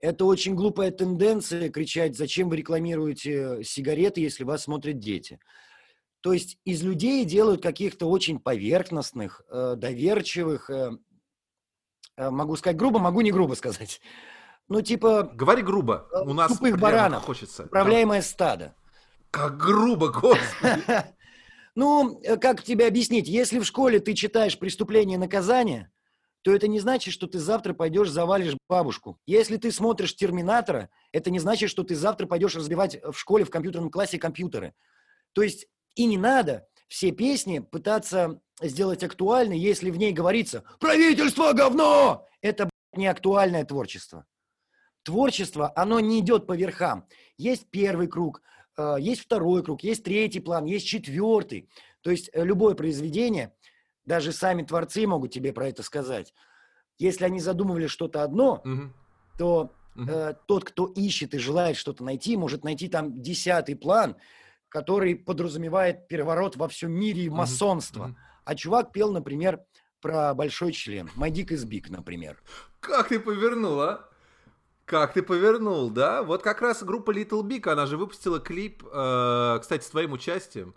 Это 0.00 0.24
очень 0.24 0.54
глупая 0.54 0.90
тенденция 0.90 1.68
кричать, 1.68 2.16
зачем 2.16 2.48
вы 2.48 2.56
рекламируете 2.56 3.62
сигареты, 3.62 4.22
если 4.22 4.44
вас 4.44 4.62
смотрят 4.62 4.98
дети. 4.98 5.40
То 6.26 6.32
есть 6.32 6.58
из 6.64 6.82
людей 6.82 7.24
делают 7.24 7.62
каких-то 7.62 8.10
очень 8.10 8.40
поверхностных, 8.40 9.42
э, 9.48 9.76
доверчивых, 9.76 10.68
могу 12.16 12.56
сказать 12.56 12.76
грубо, 12.76 12.98
могу 12.98 13.20
не 13.20 13.30
грубо 13.30 13.54
сказать. 13.54 14.00
Ну, 14.66 14.82
типа... 14.82 15.30
Говори 15.34 15.62
грубо. 15.62 16.08
У 16.24 16.32
нас 16.32 16.50
тупых 16.50 16.80
баранов. 16.80 17.22
Хочется. 17.22 17.66
Управляемое 17.66 18.22
да. 18.22 18.26
стадо. 18.26 18.74
Как 19.30 19.56
грубо, 19.56 20.08
господи. 20.08 20.82
Ну, 21.76 22.20
э, 22.24 22.36
как 22.38 22.64
тебе 22.64 22.88
объяснить, 22.88 23.28
если 23.28 23.60
в 23.60 23.64
школе 23.64 24.00
ты 24.00 24.14
читаешь 24.14 24.58
«Преступление 24.58 25.14
и 25.14 25.20
наказание», 25.20 25.92
то 26.42 26.52
это 26.52 26.66
не 26.66 26.80
значит, 26.80 27.14
что 27.14 27.28
ты 27.28 27.38
завтра 27.38 27.72
пойдешь 27.72 28.10
завалишь 28.10 28.56
бабушку. 28.68 29.20
Если 29.26 29.58
ты 29.58 29.70
смотришь 29.70 30.16
«Терминатора», 30.16 30.90
это 31.12 31.30
не 31.30 31.38
значит, 31.38 31.70
что 31.70 31.84
ты 31.84 31.94
завтра 31.94 32.26
пойдешь 32.26 32.56
разбивать 32.56 33.00
в 33.04 33.16
школе 33.16 33.44
в 33.44 33.50
компьютерном 33.50 33.92
классе 33.92 34.18
компьютеры. 34.18 34.74
То 35.34 35.42
есть 35.42 35.68
и 35.96 36.06
не 36.06 36.16
надо 36.16 36.68
все 36.88 37.10
песни 37.10 37.58
пытаться 37.58 38.40
сделать 38.60 39.02
актуальной, 39.02 39.58
если 39.58 39.90
в 39.90 39.96
ней 39.96 40.12
говорится 40.12 40.62
«Правительство 40.78 41.52
говно!» 41.52 42.26
Это 42.40 42.70
не 42.94 43.08
актуальное 43.08 43.64
творчество. 43.64 44.24
Творчество, 45.02 45.72
оно 45.74 45.98
не 45.98 46.20
идет 46.20 46.46
по 46.46 46.56
верхам. 46.56 47.06
Есть 47.36 47.66
первый 47.70 48.06
круг– 48.06 48.42
а, 48.76 48.96
есть 48.96 49.22
второй 49.22 49.62
круг, 49.62 49.82
есть 49.82 50.04
третий 50.04 50.40
план, 50.40 50.66
есть 50.66 50.86
четвертый. 50.86 51.68
То 52.02 52.10
есть 52.10 52.30
э, 52.32 52.44
любое 52.44 52.74
произведение, 52.74 53.52
даже 54.04 54.32
сами 54.32 54.62
творцы 54.62 55.06
могут 55.06 55.32
тебе 55.32 55.52
про 55.52 55.68
это 55.68 55.82
сказать. 55.82 56.34
Если 56.98 57.24
они 57.24 57.40
задумывали 57.40 57.86
что-то 57.86 58.22
одно, 58.22 58.62
угу. 58.64 58.92
то 59.38 59.72
угу. 59.94 60.08
Э, 60.08 60.34
тот, 60.46 60.64
кто 60.64 60.86
ищет 60.86 61.34
и 61.34 61.38
желает 61.38 61.76
что-то 61.76 62.04
найти, 62.04 62.36
может 62.36 62.64
найти 62.64 62.88
там 62.88 63.20
десятый 63.20 63.76
план, 63.76 64.16
который 64.68 65.14
подразумевает 65.14 66.08
переворот 66.08 66.56
во 66.56 66.68
всем 66.68 66.92
мире 66.92 67.24
и 67.24 67.30
масонство. 67.30 68.06
Угу. 68.06 68.16
А 68.44 68.54
чувак 68.54 68.92
пел, 68.92 69.12
например, 69.12 69.60
про 70.00 70.34
большой 70.34 70.72
член. 70.72 71.10
Dick 71.16 71.48
is 71.48 71.66
big, 71.66 71.86
например. 71.90 72.40
Как 72.80 73.08
ты 73.08 73.18
повернул, 73.18 73.80
а? 73.80 74.08
Как 74.84 75.14
ты 75.14 75.22
повернул, 75.22 75.90
да? 75.90 76.22
Вот 76.22 76.42
как 76.42 76.62
раз 76.62 76.84
группа 76.84 77.10
Little 77.10 77.42
Big, 77.42 77.68
она 77.68 77.86
же 77.86 77.96
выпустила 77.96 78.38
клип, 78.38 78.84
э, 78.84 79.58
кстати, 79.60 79.82
с 79.82 79.90
твоим 79.90 80.12
участием, 80.12 80.76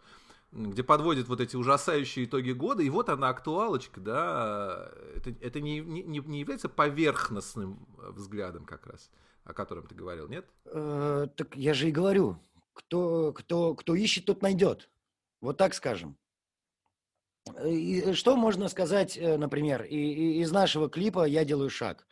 где 0.52 0.82
подводит 0.82 1.28
вот 1.28 1.42
эти 1.42 1.56
ужасающие 1.56 2.26
итоги 2.26 2.52
года, 2.52 2.82
и 2.82 2.90
вот 2.90 3.10
она 3.10 3.30
актуалочка, 3.30 4.02
да? 4.02 4.90
Это, 5.16 5.30
это 5.42 5.62
не, 5.62 5.80
не, 5.82 6.20
не 6.20 6.40
является 6.40 6.70
поверхностным 6.70 7.88
взглядом 8.00 8.66
как 8.66 8.88
раз, 8.88 9.12
о 9.44 9.54
котором 9.54 9.86
ты 9.86 9.94
говорил, 9.94 10.28
нет? 10.28 10.48
Э, 10.66 11.28
так 11.36 11.56
я 11.56 11.76
же 11.76 11.90
и 11.90 11.92
говорю, 11.92 12.40
кто, 12.80 13.34
кто, 13.34 13.76
кто 13.76 13.96
ищет, 13.96 14.26
тот 14.26 14.42
найдет. 14.42 14.90
Вот 15.42 15.58
так 15.58 15.74
скажем. 15.74 16.18
И 17.66 18.14
что 18.14 18.36
можно 18.36 18.70
сказать, 18.70 19.18
э, 19.18 19.38
например, 19.38 19.84
и, 19.84 19.96
и, 19.96 20.42
из 20.42 20.52
нашего 20.52 20.90
клипа 20.90 21.26
«Я 21.26 21.46
делаю 21.46 21.70
шаг»? 21.70 22.08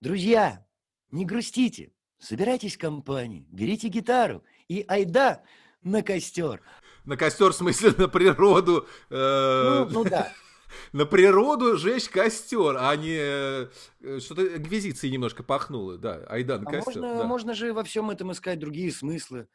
Друзья, 0.00 0.66
не 1.10 1.24
грустите, 1.24 1.92
собирайтесь 2.18 2.76
в 2.76 2.78
компании, 2.78 3.46
берите 3.50 3.88
гитару 3.88 4.42
и 4.68 4.84
айда 4.88 5.42
на 5.82 6.02
костер. 6.02 6.62
На 7.04 7.16
костер, 7.16 7.52
в 7.52 7.56
смысле, 7.56 7.92
на 7.96 8.08
природу. 8.08 8.86
Э, 9.10 9.86
ну, 9.90 10.02
ну 10.02 10.04
да. 10.04 10.32
На 10.92 11.04
природу 11.04 11.76
жечь 11.76 12.08
костер, 12.08 12.76
а 12.78 12.96
не 12.96 13.18
э, 13.18 13.68
что-то 14.20 14.56
инквизиции 14.56 15.10
немножко 15.10 15.42
пахнуло, 15.42 15.98
да, 15.98 16.24
айда 16.28 16.58
на 16.58 16.70
а 16.70 16.72
костер. 16.72 17.02
Можно, 17.02 17.16
да. 17.18 17.24
можно 17.24 17.54
же 17.54 17.74
во 17.74 17.84
всем 17.84 18.10
этом 18.10 18.32
искать 18.32 18.58
другие 18.58 18.90
смыслы. 18.90 19.48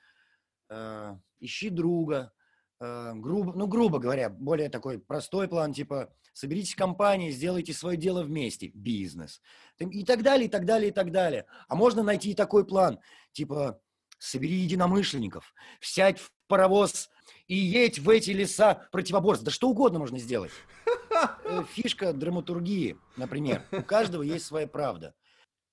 Э, 0.69 1.15
ищи 1.39 1.69
друга, 1.69 2.33
э, 2.79 3.13
грубо, 3.15 3.53
ну, 3.53 3.67
грубо 3.67 3.99
говоря, 3.99 4.29
более 4.29 4.69
такой 4.69 4.99
простой 4.99 5.47
план, 5.47 5.73
типа, 5.73 6.13
соберитесь 6.33 6.73
в 6.73 6.77
компании, 6.77 7.31
сделайте 7.31 7.73
свое 7.73 7.97
дело 7.97 8.23
вместе, 8.23 8.71
бизнес, 8.73 9.41
и 9.79 10.03
так 10.03 10.23
далее, 10.23 10.47
и 10.47 10.49
так 10.49 10.65
далее, 10.65 10.89
и 10.89 10.91
так 10.91 11.11
далее. 11.11 11.45
А 11.67 11.75
можно 11.75 12.03
найти 12.03 12.31
и 12.31 12.35
такой 12.35 12.65
план, 12.65 12.99
типа, 13.31 13.79
собери 14.19 14.55
единомышленников, 14.55 15.53
сядь 15.79 16.19
в 16.19 16.31
паровоз 16.47 17.09
и 17.47 17.55
едь 17.55 17.99
в 17.99 18.09
эти 18.09 18.31
леса 18.31 18.87
противоборств. 18.91 19.45
Да 19.45 19.51
что 19.51 19.69
угодно 19.69 19.99
можно 19.99 20.19
сделать. 20.19 20.51
Э, 21.45 21.63
фишка 21.71 22.13
драматургии, 22.13 22.97
например. 23.15 23.63
У 23.71 23.81
каждого 23.83 24.21
есть 24.21 24.45
своя 24.45 24.67
правда. 24.67 25.15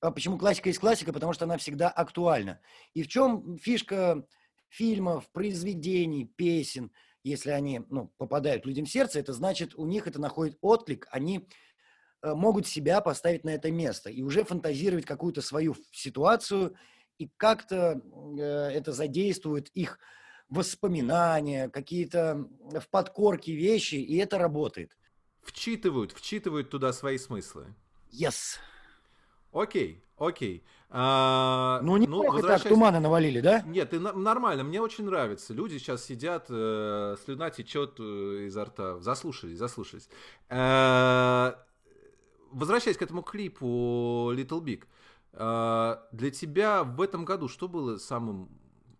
А 0.00 0.10
почему 0.10 0.38
классика 0.38 0.68
есть 0.68 0.78
классика? 0.78 1.12
Потому 1.12 1.32
что 1.32 1.46
она 1.46 1.56
всегда 1.56 1.88
актуальна. 1.88 2.60
И 2.92 3.02
в 3.02 3.08
чем 3.08 3.58
фишка 3.58 4.24
фильмов, 4.74 5.30
произведений, 5.30 6.24
песен, 6.24 6.90
если 7.22 7.50
они 7.50 7.82
ну, 7.88 8.12
попадают 8.18 8.66
людям 8.66 8.84
в 8.84 8.90
сердце, 8.90 9.20
это 9.20 9.32
значит, 9.32 9.74
у 9.76 9.86
них 9.86 10.06
это 10.06 10.20
находит 10.20 10.58
отклик, 10.60 11.06
они 11.10 11.48
э, 12.22 12.34
могут 12.34 12.66
себя 12.66 13.00
поставить 13.00 13.44
на 13.44 13.50
это 13.50 13.70
место 13.70 14.10
и 14.10 14.22
уже 14.22 14.44
фантазировать 14.44 15.06
какую-то 15.06 15.42
свою 15.42 15.76
ситуацию, 15.90 16.76
и 17.18 17.30
как-то 17.36 18.00
э, 18.38 18.42
это 18.42 18.92
задействует 18.92 19.68
их 19.70 19.98
воспоминания, 20.48 21.68
какие-то 21.68 22.46
в 22.60 22.88
подкорке 22.90 23.54
вещи, 23.54 23.94
и 23.94 24.16
это 24.16 24.38
работает. 24.38 24.96
Вчитывают, 25.42 26.12
вчитывают 26.12 26.70
туда 26.70 26.92
свои 26.92 27.18
смыслы. 27.18 27.74
Yes. 28.12 28.58
Окей, 29.52 30.03
окей. 30.18 30.64
А, 30.90 31.80
ну, 31.82 31.96
не 31.96 32.06
ну, 32.06 32.22
возвращаясь... 32.22 32.62
так 32.62 32.72
тумана 32.72 33.00
навалили, 33.00 33.40
да? 33.40 33.62
Нет, 33.66 33.92
и 33.94 33.98
нормально, 33.98 34.62
мне 34.62 34.80
очень 34.80 35.04
нравится. 35.04 35.52
Люди 35.52 35.78
сейчас 35.78 36.04
сидят, 36.04 36.46
э, 36.48 37.16
слюна 37.24 37.50
течет 37.50 37.96
э, 37.98 38.44
изо 38.46 38.64
рта. 38.64 39.00
Заслушались, 39.00 39.58
заслушались. 39.58 40.08
Э, 40.48 41.54
возвращаясь 42.52 42.96
к 42.96 43.02
этому 43.02 43.22
клипу 43.22 44.30
Little 44.32 44.62
Big, 44.62 44.84
э, 45.32 45.96
для 46.12 46.30
тебя 46.30 46.84
в 46.84 47.00
этом 47.00 47.24
году 47.24 47.48
что 47.48 47.66
было 47.66 47.96
самым 47.96 48.48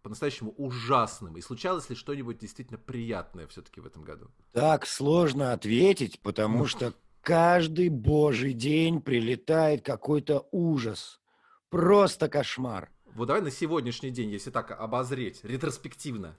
по-настоящему 0.03 0.53
ужасным? 0.59 1.37
И 1.37 1.41
случалось 1.41 1.89
ли 1.89 1.97
что-нибудь 1.97 2.39
действительно 2.39 2.79
приятное 2.79 3.47
все-таки 3.47 3.81
в 3.81 3.87
этом 3.87 4.03
году? 4.03 4.27
Так 4.53 4.87
сложно 4.87 5.53
ответить, 5.53 6.21
потому 6.21 6.59
ну. 6.59 6.67
что 6.67 6.93
каждый 7.25 7.89
божий 7.89 8.53
день 8.53 9.01
прилетает 9.01 9.83
какой-то 9.83 10.47
ужас. 10.53 11.21
Просто 11.71 12.29
кошмар. 12.29 12.91
Вот 13.15 13.27
давай 13.27 13.43
на 13.43 13.51
сегодняшний 13.51 14.11
день, 14.11 14.31
если 14.31 14.51
так 14.51 14.71
обозреть, 14.71 15.43
ретроспективно. 15.45 16.37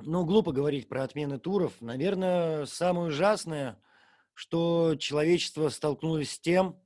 Ну, 0.00 0.24
глупо 0.24 0.52
говорить 0.52 0.88
про 0.88 1.02
отмены 1.02 1.38
туров. 1.38 1.72
Наверное, 1.80 2.66
самое 2.66 3.08
ужасное, 3.08 3.80
что 4.34 4.94
человечество 4.96 5.68
столкнулось 5.70 6.30
с 6.30 6.38
тем 6.38 6.76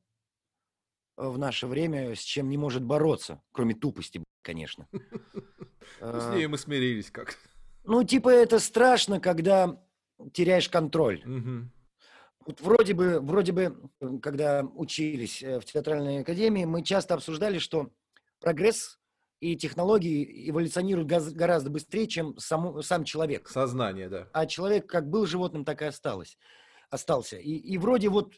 в 1.16 1.38
наше 1.38 1.66
время, 1.66 2.14
с 2.14 2.20
чем 2.20 2.48
не 2.48 2.56
может 2.56 2.82
бороться, 2.82 3.42
кроме 3.52 3.74
тупости, 3.74 4.24
конечно. 4.40 4.88
Ну, 6.00 6.20
с 6.20 6.34
ней 6.34 6.46
мы 6.46 6.58
смирились 6.58 7.10
как 7.10 7.36
Ну, 7.84 8.02
типа, 8.02 8.28
это 8.30 8.58
страшно, 8.58 9.20
когда 9.20 9.80
теряешь 10.32 10.68
контроль. 10.68 11.22
Вот 12.46 12.60
вроде 12.60 12.94
бы, 12.94 13.20
вроде 13.20 13.52
бы, 13.52 13.90
когда 14.20 14.62
учились 14.62 15.42
э, 15.42 15.60
в 15.60 15.64
театральной 15.64 16.20
академии, 16.20 16.64
мы 16.64 16.82
часто 16.82 17.14
обсуждали, 17.14 17.58
что 17.58 17.90
прогресс 18.40 18.98
и 19.40 19.56
технологии 19.56 20.48
эволюционируют 20.50 21.08
гораздо 21.08 21.70
быстрее, 21.70 22.06
чем 22.06 22.38
саму, 22.38 22.82
сам 22.82 23.04
человек. 23.04 23.48
Сознание, 23.48 24.08
да. 24.08 24.28
А 24.32 24.46
человек 24.46 24.86
как 24.86 25.08
был 25.08 25.26
животным, 25.26 25.64
так 25.64 25.82
и 25.82 25.86
осталось, 25.86 26.38
остался. 26.90 27.38
И, 27.38 27.50
и 27.50 27.78
вроде 27.78 28.08
вот, 28.08 28.34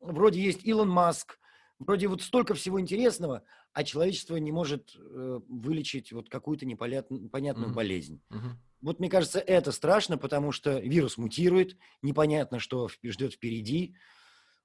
вроде 0.00 0.40
есть 0.40 0.64
Илон 0.64 0.88
Маск, 0.88 1.38
вроде 1.78 2.06
вот 2.06 2.22
столько 2.22 2.54
всего 2.54 2.80
интересного, 2.80 3.42
а 3.72 3.82
человечество 3.82 4.36
не 4.36 4.52
может 4.52 4.94
э, 4.96 5.40
вылечить 5.48 6.12
вот 6.12 6.28
какую-то 6.28 6.66
непонятную 6.66 7.68
угу. 7.68 7.74
болезнь. 7.74 8.22
Угу. 8.30 8.48
Вот 8.84 9.00
мне 9.00 9.08
кажется, 9.08 9.38
это 9.38 9.72
страшно, 9.72 10.18
потому 10.18 10.52
что 10.52 10.78
вирус 10.78 11.16
мутирует, 11.16 11.78
непонятно, 12.02 12.58
что 12.58 12.90
ждет 13.02 13.32
впереди. 13.32 13.96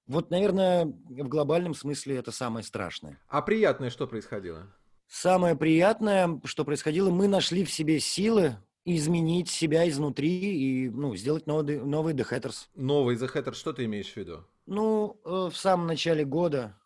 Вот, 0.08 0.30
наверное, 0.30 0.86
в 0.86 1.30
глобальном 1.30 1.74
смысле 1.74 2.18
это 2.18 2.34
самое 2.34 2.66
страшное. 2.66 3.18
А 3.30 3.42
приятное 3.42 3.90
что 3.90 4.08
происходило? 4.08 4.76
Самое 5.08 5.56
приятное, 5.56 6.42
что 6.44 6.66
происходило, 6.66 7.10
мы 7.10 7.30
нашли 7.30 7.64
в 7.64 7.72
себе 7.72 8.02
силы 8.02 8.58
изменить 8.84 9.50
себя 9.50 9.88
изнутри 9.88 10.28
и 10.28 10.90
ну, 10.90 11.16
сделать 11.16 11.48
новый, 11.48 11.80
новый 11.80 12.14
The 12.14 12.30
Hatters. 12.30 12.68
Новый 12.76 13.16
The 13.16 13.34
Hatters, 13.34 13.54
что 13.54 13.72
ты 13.72 13.86
имеешь 13.86 14.12
в 14.12 14.18
виду? 14.18 14.46
Ну, 14.66 15.22
э, 15.24 15.50
в 15.50 15.56
самом 15.56 15.88
начале 15.88 16.26
года 16.26 16.78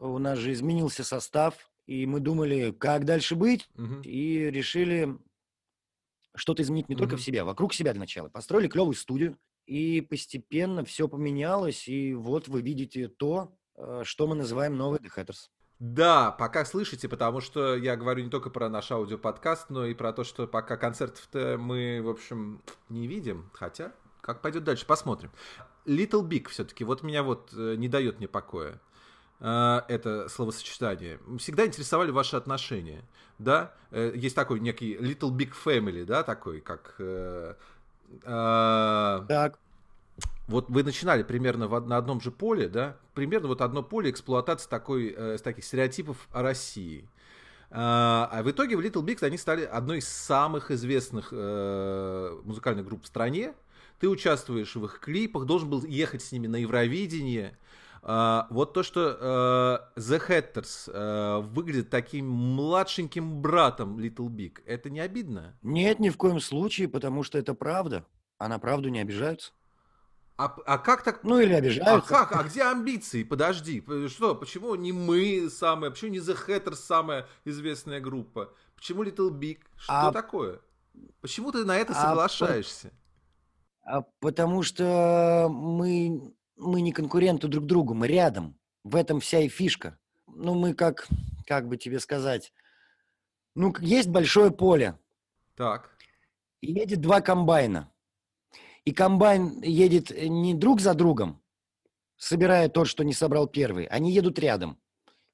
у 0.00 0.18
нас 0.18 0.38
же 0.38 0.52
изменился 0.52 1.02
состав, 1.02 1.54
и 1.86 2.04
мы 2.04 2.20
думали, 2.20 2.72
как 2.72 3.06
дальше 3.06 3.36
быть, 3.36 3.70
угу. 3.74 4.02
и 4.02 4.50
решили 4.50 5.16
что-то 6.38 6.62
изменить 6.62 6.88
не 6.88 6.94
mm-hmm. 6.94 6.98
только 6.98 7.16
в 7.16 7.22
себе, 7.22 7.42
а 7.42 7.44
вокруг 7.44 7.74
себя 7.74 7.92
для 7.92 8.00
начала. 8.00 8.28
Построили 8.28 8.68
клевую 8.68 8.94
студию, 8.94 9.36
и 9.66 10.00
постепенно 10.00 10.84
все 10.84 11.08
поменялось, 11.08 11.88
и 11.88 12.14
вот 12.14 12.48
вы 12.48 12.62
видите 12.62 13.08
то, 13.08 13.54
э, 13.76 14.02
что 14.04 14.26
мы 14.26 14.34
называем 14.34 14.76
новый 14.76 14.98
The 15.00 15.10
Hatters. 15.14 15.50
Да, 15.78 16.32
пока 16.32 16.64
слышите, 16.64 17.08
потому 17.08 17.40
что 17.40 17.76
я 17.76 17.96
говорю 17.96 18.24
не 18.24 18.30
только 18.30 18.50
про 18.50 18.68
наш 18.68 18.90
аудиоподкаст, 18.90 19.70
но 19.70 19.86
и 19.86 19.94
про 19.94 20.12
то, 20.12 20.24
что 20.24 20.48
пока 20.48 20.76
концертов-то 20.76 21.56
мы, 21.58 22.00
в 22.02 22.08
общем, 22.08 22.62
не 22.88 23.06
видим, 23.06 23.50
хотя 23.52 23.92
как 24.28 24.42
пойдет 24.42 24.64
дальше, 24.64 24.84
посмотрим. 24.84 25.30
Little 25.86 26.22
Big 26.22 26.48
все-таки, 26.48 26.84
вот 26.84 27.02
меня 27.02 27.22
вот 27.22 27.50
э, 27.56 27.76
не 27.76 27.88
дает 27.88 28.18
мне 28.18 28.28
покоя. 28.28 28.78
Э, 29.40 29.82
это 29.88 30.28
словосочетание. 30.28 31.20
Всегда 31.38 31.66
интересовали 31.66 32.10
ваши 32.10 32.36
отношения, 32.36 33.02
да? 33.38 33.72
Э, 33.90 34.12
есть 34.14 34.34
такой 34.34 34.60
некий 34.60 34.96
Little 34.96 35.30
Big 35.30 35.52
Family, 35.64 36.04
да, 36.04 36.22
такой, 36.22 36.60
как... 36.60 36.96
Э, 36.98 37.54
так. 38.24 39.58
Вот 40.48 40.70
вы 40.70 40.82
начинали 40.82 41.22
примерно 41.22 41.68
в, 41.68 41.78
на 41.86 41.98
одном 41.98 42.20
же 42.20 42.30
поле, 42.30 42.68
да? 42.68 42.96
Примерно 43.14 43.48
вот 43.48 43.60
одно 43.60 43.82
поле 43.82 44.10
эксплуатации 44.10 44.68
такой, 44.68 45.14
с 45.16 45.42
таких 45.42 45.64
стереотипов 45.64 46.16
о 46.32 46.42
России. 46.42 47.06
А 47.70 48.40
в 48.42 48.50
итоге 48.50 48.76
в 48.76 48.80
Little 48.80 49.04
Big 49.04 49.22
они 49.22 49.36
стали 49.36 49.64
одной 49.64 49.98
из 49.98 50.08
самых 50.08 50.70
известных 50.70 51.32
музыкальных 51.32 52.86
групп 52.86 53.04
в 53.04 53.06
стране. 53.06 53.52
Ты 54.00 54.08
участвуешь 54.08 54.74
в 54.74 54.84
их 54.86 55.00
клипах, 55.00 55.44
должен 55.44 55.68
был 55.68 55.84
ехать 55.84 56.22
с 56.22 56.32
ними 56.32 56.46
на 56.46 56.56
Евровидение. 56.56 57.58
Uh, 58.02 58.46
вот 58.50 58.74
то, 58.74 58.82
что 58.82 59.90
uh, 59.96 60.00
The 60.00 60.22
Hatters 60.28 60.88
uh, 60.88 61.40
выглядит 61.40 61.90
таким 61.90 62.30
младшеньким 62.30 63.42
братом 63.42 63.98
Little 63.98 64.28
Big, 64.28 64.62
это 64.66 64.88
не 64.88 65.00
обидно? 65.00 65.58
Нет, 65.62 65.98
ни 65.98 66.08
в 66.08 66.16
коем 66.16 66.40
случае, 66.40 66.88
потому 66.88 67.22
что 67.22 67.38
это 67.38 67.54
правда. 67.54 68.04
А 68.38 68.48
на 68.48 68.58
правду 68.58 68.88
не 68.88 69.00
обижаются. 69.00 69.52
А, 70.36 70.56
а 70.66 70.78
как 70.78 71.02
так? 71.02 71.24
Ну 71.24 71.40
или 71.40 71.52
обижаются. 71.52 72.16
А 72.16 72.24
как? 72.26 72.36
А 72.36 72.44
где 72.44 72.62
амбиции? 72.62 73.24
Подожди, 73.24 73.84
что? 74.06 74.36
Почему 74.36 74.76
не 74.76 74.92
мы 74.92 75.50
самая? 75.50 75.90
Почему 75.90 76.12
не 76.12 76.18
The 76.18 76.38
Hatters 76.46 76.76
самая 76.76 77.26
известная 77.44 78.00
группа? 78.00 78.52
Почему 78.76 79.02
Little 79.02 79.30
Big? 79.30 79.58
Что 79.76 80.08
а... 80.08 80.12
такое? 80.12 80.60
Почему 81.20 81.50
ты 81.50 81.64
на 81.64 81.76
это 81.76 81.92
а 81.92 82.08
соглашаешься? 82.08 82.92
А 83.82 84.02
потому 84.20 84.62
что 84.62 85.48
мы 85.50 86.32
мы 86.58 86.80
не 86.80 86.92
конкуренты 86.92 87.48
друг 87.48 87.66
другу, 87.66 87.94
мы 87.94 88.08
рядом. 88.08 88.58
В 88.84 88.96
этом 88.96 89.20
вся 89.20 89.40
и 89.40 89.48
фишка. 89.48 89.98
Ну, 90.26 90.54
мы 90.54 90.74
как, 90.74 91.08
как 91.46 91.68
бы 91.68 91.76
тебе 91.76 92.00
сказать, 92.00 92.52
ну, 93.54 93.74
есть 93.80 94.08
большое 94.08 94.50
поле. 94.50 94.98
Так. 95.56 95.96
И 96.60 96.72
едет 96.72 97.00
два 97.00 97.20
комбайна. 97.20 97.92
И 98.84 98.92
комбайн 98.92 99.60
едет 99.62 100.10
не 100.10 100.54
друг 100.54 100.80
за 100.80 100.94
другом, 100.94 101.42
собирая 102.16 102.68
тот, 102.68 102.88
что 102.88 103.04
не 103.04 103.12
собрал 103.12 103.46
первый. 103.46 103.86
Они 103.86 104.12
едут 104.12 104.38
рядом. 104.38 104.78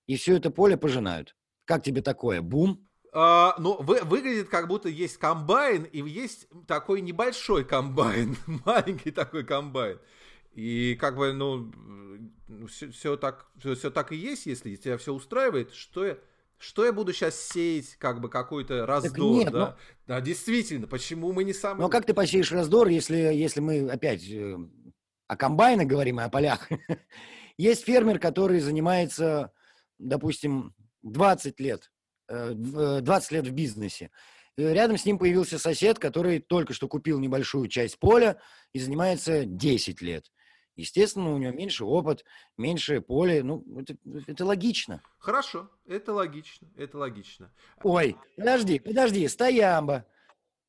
И 0.06 0.16
все 0.16 0.36
это 0.36 0.50
поле 0.50 0.76
пожинают. 0.76 1.36
Как 1.64 1.82
тебе 1.82 2.02
такое? 2.02 2.42
Бум? 2.42 2.88
А, 3.12 3.54
ну, 3.58 3.80
вы, 3.80 4.02
выглядит 4.02 4.48
как 4.48 4.66
будто 4.66 4.88
есть 4.88 5.18
комбайн, 5.18 5.84
и 5.84 6.02
есть 6.02 6.48
такой 6.66 7.00
небольшой 7.00 7.64
комбайн, 7.64 8.36
маленький 8.64 9.12
такой 9.12 9.44
комбайн. 9.44 10.00
И 10.54 10.96
как 11.00 11.16
бы, 11.16 11.32
ну, 11.32 11.70
все, 12.68 12.90
все, 12.90 13.16
так, 13.16 13.46
все, 13.58 13.74
все 13.74 13.90
так 13.90 14.12
и 14.12 14.16
есть, 14.16 14.46
если 14.46 14.76
тебя 14.76 14.96
все 14.98 15.12
устраивает, 15.12 15.72
что 15.72 16.06
я, 16.06 16.18
что 16.58 16.84
я 16.84 16.92
буду 16.92 17.12
сейчас 17.12 17.40
сеять, 17.40 17.96
как 17.96 18.20
бы 18.20 18.28
какой-то 18.28 18.86
раздор, 18.86 19.36
нет, 19.36 19.52
да? 19.52 19.58
Но... 19.58 19.76
Да, 20.06 20.20
действительно, 20.20 20.86
почему 20.86 21.32
мы 21.32 21.44
не 21.44 21.52
самые... 21.52 21.82
Ну, 21.82 21.86
а 21.86 21.90
как 21.90 22.06
ты 22.06 22.14
посеешь 22.14 22.52
раздор, 22.52 22.88
если, 22.88 23.16
если 23.16 23.60
мы 23.60 23.88
опять 23.90 24.28
э, 24.30 24.56
о 25.26 25.36
комбайнах 25.36 25.86
говорим 25.86 26.20
и 26.20 26.24
о 26.24 26.28
полях? 26.28 26.68
есть 27.58 27.84
фермер, 27.84 28.18
который 28.18 28.60
занимается, 28.60 29.52
допустим, 29.98 30.74
20 31.02 31.60
лет, 31.60 31.90
20 32.28 33.32
э, 33.32 33.34
лет 33.34 33.46
в 33.46 33.52
бизнесе. 33.52 34.10
Рядом 34.56 34.98
с 34.98 35.04
ним 35.04 35.18
появился 35.18 35.58
сосед, 35.58 35.98
который 35.98 36.38
только 36.38 36.74
что 36.74 36.86
купил 36.86 37.18
небольшую 37.18 37.66
часть 37.66 37.98
поля 37.98 38.38
и 38.72 38.78
занимается 38.78 39.44
10 39.44 40.00
лет. 40.00 40.30
Естественно, 40.76 41.32
у 41.32 41.38
него 41.38 41.52
меньше 41.52 41.84
опыт, 41.84 42.24
меньше 42.56 43.00
поле. 43.00 43.42
Ну, 43.42 43.64
это, 43.78 43.96
это 44.26 44.44
логично. 44.44 45.02
Хорошо, 45.18 45.70
это 45.86 46.12
логично, 46.12 46.68
это 46.76 46.98
логично. 46.98 47.52
Ой, 47.82 48.16
подожди, 48.36 48.78
подожди, 48.78 49.28
стоямба, 49.28 50.04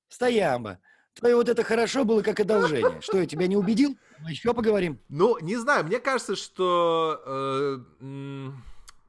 стоямба. 0.07 0.79
Твое 1.15 1.35
вот 1.35 1.47
это 1.47 1.63
хорошо 1.63 2.03
было 2.03 2.21
как 2.21 2.39
одолжение. 2.41 2.99
Что, 3.01 3.19
я 3.19 3.25
тебя 3.25 3.47
не 3.47 3.55
убедил? 3.55 3.97
Мы 4.19 4.31
еще 4.31 4.53
поговорим. 4.53 4.99
Ну, 5.07 5.39
не 5.39 5.55
знаю, 5.55 5.85
мне 5.85 5.99
кажется, 5.99 6.35
что... 6.35 7.21
Э, 7.25 8.51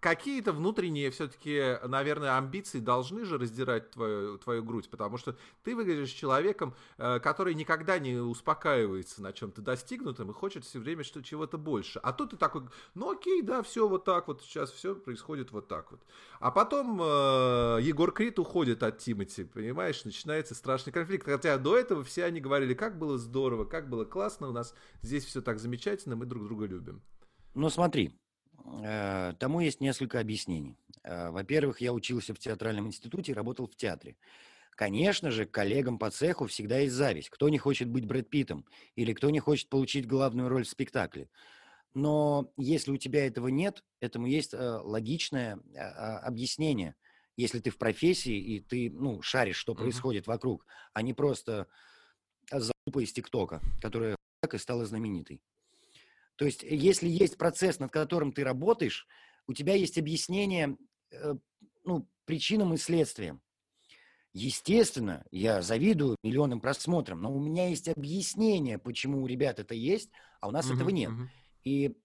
какие-то 0.01 0.53
внутренние 0.53 1.11
все-таки, 1.11 1.79
наверное, 1.87 2.37
амбиции 2.37 2.81
должны 2.81 3.25
же 3.25 3.39
раздирать 3.39 3.91
твою, 3.91 4.39
твою 4.39 4.63
грудь, 4.63 4.89
потому 4.89 5.17
что 5.17 5.37
ты 5.65 5.75
выглядишь 5.75 6.11
человеком, 6.11 6.75
э, 6.99 7.19
который 7.21 7.55
никогда 7.55 7.99
не 7.99 8.17
успокаивается 8.17 9.23
на 9.23 9.33
чем-то 9.33 9.63
достигнутом 9.63 10.31
и 10.31 10.35
хочет 10.35 10.65
все 10.65 10.79
время 10.79 11.03
что 11.03 11.23
чего-то 11.23 11.59
больше. 11.59 11.99
А 12.01 12.13
тут 12.13 12.31
ты 12.31 12.37
такой, 12.37 12.63
ну 12.95 13.13
окей, 13.13 13.43
да, 13.43 13.63
все 13.63 13.89
вот 13.89 14.05
так 14.05 14.29
вот, 14.29 14.43
сейчас 14.43 14.71
все 14.71 14.95
происходит 14.95 15.51
вот 15.53 15.69
так 15.69 15.91
вот. 15.91 16.01
А 16.41 16.51
потом 16.51 17.01
э, 17.03 17.79
Егор 17.83 18.13
Крид 18.13 18.39
уходит 18.39 18.83
от 18.83 18.99
Тимати, 18.99 19.45
понимаешь, 19.45 20.05
начинается 20.05 20.55
страшный 20.55 20.93
конфликт. 20.93 21.27
Хотя 21.27 21.59
до 21.59 21.77
этого 21.77 22.05
все 22.05 22.25
они 22.25 22.41
говорили, 22.41 22.75
как 22.75 22.99
было 22.99 23.19
здорово, 23.19 23.65
как 23.65 23.89
было 23.89 24.05
классно, 24.05 24.49
у 24.49 24.53
нас 24.53 24.75
здесь 25.03 25.25
все 25.25 25.41
так 25.41 25.59
замечательно, 25.59 26.17
мы 26.17 26.27
друг 26.27 26.45
друга 26.45 26.67
любим. 26.67 27.03
Ну 27.55 27.71
смотри, 27.71 28.13
тому 29.39 29.61
есть 29.61 29.81
несколько 29.81 30.21
объяснений. 30.21 30.77
Э, 31.07 31.31
во-первых, 31.31 31.81
я 31.81 31.93
учился 31.93 32.35
в 32.35 32.39
театральном 32.39 32.89
институте 32.89 33.33
и 33.33 33.35
работал 33.35 33.67
в 33.67 33.77
театре. 33.77 34.17
Конечно 34.73 35.31
же, 35.31 35.47
коллегам 35.47 35.99
по 35.99 36.11
цеху 36.11 36.47
всегда 36.47 36.79
есть 36.79 36.95
зависть. 36.95 37.31
Кто 37.31 37.49
не 37.49 37.59
хочет 37.59 37.89
быть 37.89 38.05
Брэд 38.05 38.29
Питтом 38.29 38.67
или 38.95 39.15
кто 39.15 39.31
не 39.31 39.41
хочет 39.41 39.69
получить 39.69 40.07
главную 40.07 40.49
роль 40.49 40.65
в 40.65 40.69
спектакле. 40.69 41.31
Но 41.95 42.53
если 42.59 42.91
у 42.91 42.99
тебя 42.99 43.27
этого 43.27 43.49
нет, 43.49 43.83
этому 44.01 44.27
есть 44.27 44.53
э, 44.53 44.59
логичное 44.59 45.59
а, 45.75 46.19
объяснение. 46.19 46.95
Если 47.39 47.59
ты 47.61 47.71
в 47.71 47.79
профессии 47.79 48.37
и 48.37 48.61
ты 48.61 48.91
ну, 48.91 49.23
шаришь, 49.23 49.57
что 49.57 49.75
происходит 49.75 50.25
uh-huh. 50.25 50.33
вокруг, 50.33 50.67
а 50.93 51.01
не 51.01 51.15
просто 51.15 51.69
залупа 52.51 53.03
из 53.03 53.13
ТикТока, 53.13 53.63
которая 53.81 54.17
так 54.41 54.55
и 54.55 54.59
стала 54.59 54.85
знаменитой. 54.85 55.41
То 56.37 56.45
есть, 56.45 56.63
э, 56.65 56.75
если 56.75 57.09
есть 57.09 57.37
процесс, 57.37 57.79
над 57.79 57.91
которым 57.91 58.33
ты 58.33 58.45
работаешь, 58.45 59.07
у 59.47 59.53
тебя 59.53 59.75
есть 59.75 59.99
объяснение 59.99 60.77
э, 61.11 61.35
ну, 61.85 62.09
причинам 62.25 62.75
и 62.75 62.77
следствиям. 62.77 63.41
Естественно, 64.33 65.25
я 65.31 65.63
завидую 65.63 66.17
миллионам 66.23 66.61
просмотрам, 66.61 67.23
но 67.23 67.33
у 67.33 67.41
меня 67.41 67.69
есть 67.69 67.89
объяснение, 67.89 68.79
почему 68.79 69.23
у 69.23 69.27
ребят 69.27 69.59
это 69.59 69.75
есть, 69.75 70.11
а 70.41 70.49
у 70.49 70.51
нас 70.51 70.71
uh-huh, 70.71 70.75
этого 70.75 70.91
нет. 70.91 71.11
Uh-huh. 71.11 71.27
И 71.65 71.97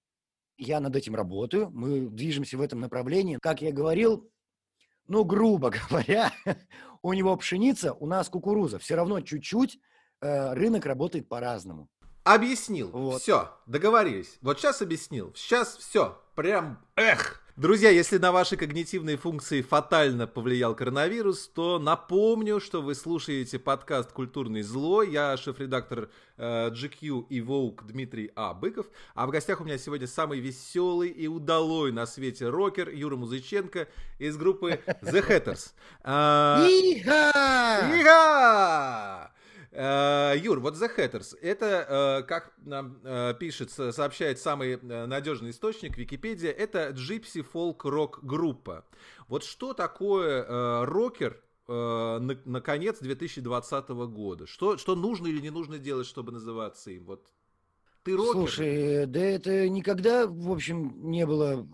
я 0.58 0.80
над 0.80 0.96
этим 0.96 1.14
работаю, 1.14 1.70
мы 1.72 2.10
движемся 2.10 2.58
в 2.58 2.62
этом 2.62 2.80
направлении. 2.80 3.38
Как 3.42 3.62
я 3.62 3.74
говорил, 3.74 4.32
ну, 5.08 5.26
грубо 5.26 5.72
говоря, 5.90 6.32
у 7.02 7.12
него 7.12 7.36
пшеница, 7.36 7.94
у 7.94 8.06
нас 8.06 8.30
кукуруза. 8.30 8.80
Все 8.80 8.96
равно 8.96 9.20
чуть-чуть 9.20 9.78
э, 10.22 10.54
рынок 10.54 10.86
работает 10.86 11.28
по-разному. 11.28 11.90
Объяснил. 12.24 12.90
Вот. 12.90 13.22
Все, 13.22 13.52
договорились. 13.66 14.38
Вот 14.42 14.60
сейчас 14.60 14.82
объяснил. 14.82 15.34
Сейчас 15.36 15.78
все. 15.78 16.22
Прям, 16.36 16.80
эх. 16.96 17.42
Друзья, 17.58 17.90
если 17.90 18.18
на 18.18 18.32
ваши 18.32 18.56
когнитивные 18.58 19.18
функции 19.18 19.62
фатально 19.62 20.26
повлиял 20.26 20.74
коронавирус, 20.74 21.48
то 21.50 21.80
напомню, 21.80 22.60
что 22.60 22.82
вы 22.82 22.96
слушаете 22.96 23.60
подкаст 23.60 24.12
«Культурный 24.14 24.62
зло». 24.62 25.04
Я 25.04 25.36
шеф-редактор 25.36 26.10
э, 26.38 26.70
GQ 26.70 27.28
и 27.30 27.42
Vogue 27.42 27.86
Дмитрий 27.86 28.32
А. 28.36 28.54
Быков. 28.54 28.88
А 29.14 29.28
в 29.28 29.32
гостях 29.32 29.60
у 29.62 29.66
меня 29.66 29.78
сегодня 29.78 30.08
самый 30.08 30.40
веселый 30.40 31.10
и 31.10 31.28
удалой 31.28 31.92
на 31.92 32.06
свете 32.06 32.48
рокер 32.50 32.90
Юра 32.90 33.18
Музыченко 33.18 33.88
из 34.18 34.38
группы 34.38 34.80
The 35.02 35.28
Hatters. 35.28 35.74
Иха! 36.66 38.00
Иха! 38.00 39.31
Э, 39.72 40.34
Юр, 40.38 40.60
вот 40.60 40.76
The 40.76 40.92
Hatters, 40.98 41.38
это, 41.42 42.20
э, 42.22 42.28
как 42.28 42.52
нам 42.58 43.00
э, 43.04 43.34
пишет, 43.40 43.72
сообщает 43.72 44.38
самый 44.38 44.78
надежный 44.82 45.52
источник, 45.52 45.98
Википедия, 45.98 46.52
это 46.52 46.90
джипси 46.90 47.42
фолк 47.42 47.86
рок 47.86 48.20
группа. 48.22 48.86
Вот 49.28 49.46
что 49.46 49.74
такое 49.74 50.86
рокер 50.86 51.42
на, 51.68 52.20
на 52.20 52.60
конец 52.60 53.00
2020 53.00 53.90
года? 53.90 54.46
Что, 54.46 54.78
что 54.78 54.96
нужно 54.96 55.28
или 55.28 55.40
не 55.40 55.52
нужно 55.52 55.78
делать, 55.78 56.06
чтобы 56.06 56.34
называться 56.34 56.92
им? 56.92 57.06
Вот 57.06 57.32
ты 58.04 58.18
рокер? 58.18 58.32
Слушай, 58.34 59.06
да 59.06 59.22
это 59.22 59.70
никогда, 59.70 60.28
в 60.28 60.52
общем, 60.52 61.10
не 61.10 61.26
было 61.26 61.66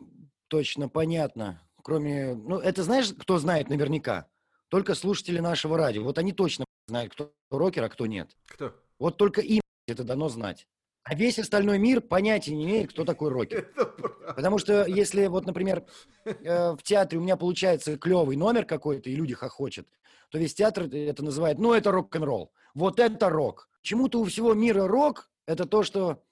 точно 0.49 0.87
понятно. 0.87 1.63
Кроме, 1.81 2.35
ну, 2.35 2.59
это 2.59 2.83
знаешь, 2.83 3.11
кто 3.17 3.39
знает 3.39 3.69
наверняка? 3.69 4.27
Только 4.67 4.93
слушатели 4.93 5.39
нашего 5.39 5.77
радио. 5.77 6.03
Вот 6.03 6.19
они 6.19 6.31
точно 6.31 6.66
знают, 6.87 7.13
кто 7.13 7.33
рокер, 7.49 7.83
а 7.83 7.89
кто 7.89 8.05
нет. 8.05 8.35
Кто? 8.47 8.73
Вот 8.97 9.17
только 9.17 9.41
им 9.41 9.61
это 9.87 10.03
дано 10.03 10.29
знать. 10.29 10.67
А 11.03 11.15
весь 11.15 11.39
остальной 11.39 11.79
мир 11.79 12.01
понятия 12.01 12.53
не 12.55 12.65
имеет, 12.65 12.91
кто 12.91 13.05
такой 13.05 13.29
рокер. 13.29 13.71
Потому 14.35 14.57
что 14.57 14.85
если 14.85 15.27
вот, 15.27 15.45
например, 15.45 15.85
э, 16.25 16.71
в 16.71 16.83
театре 16.83 17.19
у 17.19 17.21
меня 17.21 17.37
получается 17.37 17.97
клевый 17.97 18.35
номер 18.35 18.65
какой-то, 18.65 19.09
и 19.09 19.15
люди 19.15 19.33
хохочет, 19.33 19.87
то 20.29 20.37
весь 20.37 20.53
театр 20.53 20.83
это 20.85 21.23
называет, 21.23 21.59
ну, 21.59 21.73
это 21.73 21.91
рок-н-ролл. 21.91 22.51
Вот 22.73 22.99
это 22.99 23.29
рок. 23.29 23.69
Чему-то 23.81 24.19
у 24.19 24.25
всего 24.25 24.53
мира 24.53 24.87
рок– 24.87 25.29
это 25.45 25.65
то, 25.65 25.83
что, 25.83 26.23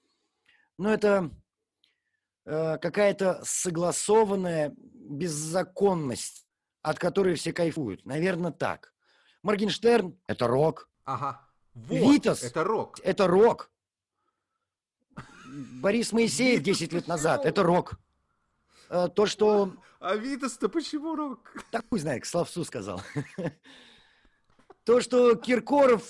ну, 0.77 0.89
это 0.89 1.31
э, 2.45 2.77
какая-то 2.77 3.41
согласованная 3.43 4.73
беззаконность, 4.77 6.45
от 6.81 6.99
которой 6.99 7.35
все 7.35 7.53
кайфуют. 7.53 8.05
Наверное, 8.05 8.51
так. 8.51 8.93
Моргенштерн– 9.45 10.17
это 10.27 10.47
рок. 10.47 10.89
Ага. 11.03 11.39
Вот, 11.75 12.13
Витас– 12.13 12.43
это 12.43 12.63
рок. 12.63 12.99
Это 13.03 13.27
рок. 13.27 13.69
Борис 15.81 16.11
Моисеев 16.11 16.63
10 16.63 16.93
лет 16.93 17.07
назад– 17.07 17.45
это 17.45 17.61
рок. 17.61 17.93
Э, 18.89 19.07
то, 19.07 19.27
что... 19.27 19.71
А 19.99 20.15
Витас-то 20.15 20.67
почему 20.67 21.15
рок? 21.15 21.53
Так 21.69 21.85
пусть 21.89 22.01
знает, 22.01 22.23
к 22.23 22.25
словцу 22.25 22.65
сказал. 22.65 23.01
То, 24.83 25.01
что 25.01 25.35
Киркоров 25.35 26.03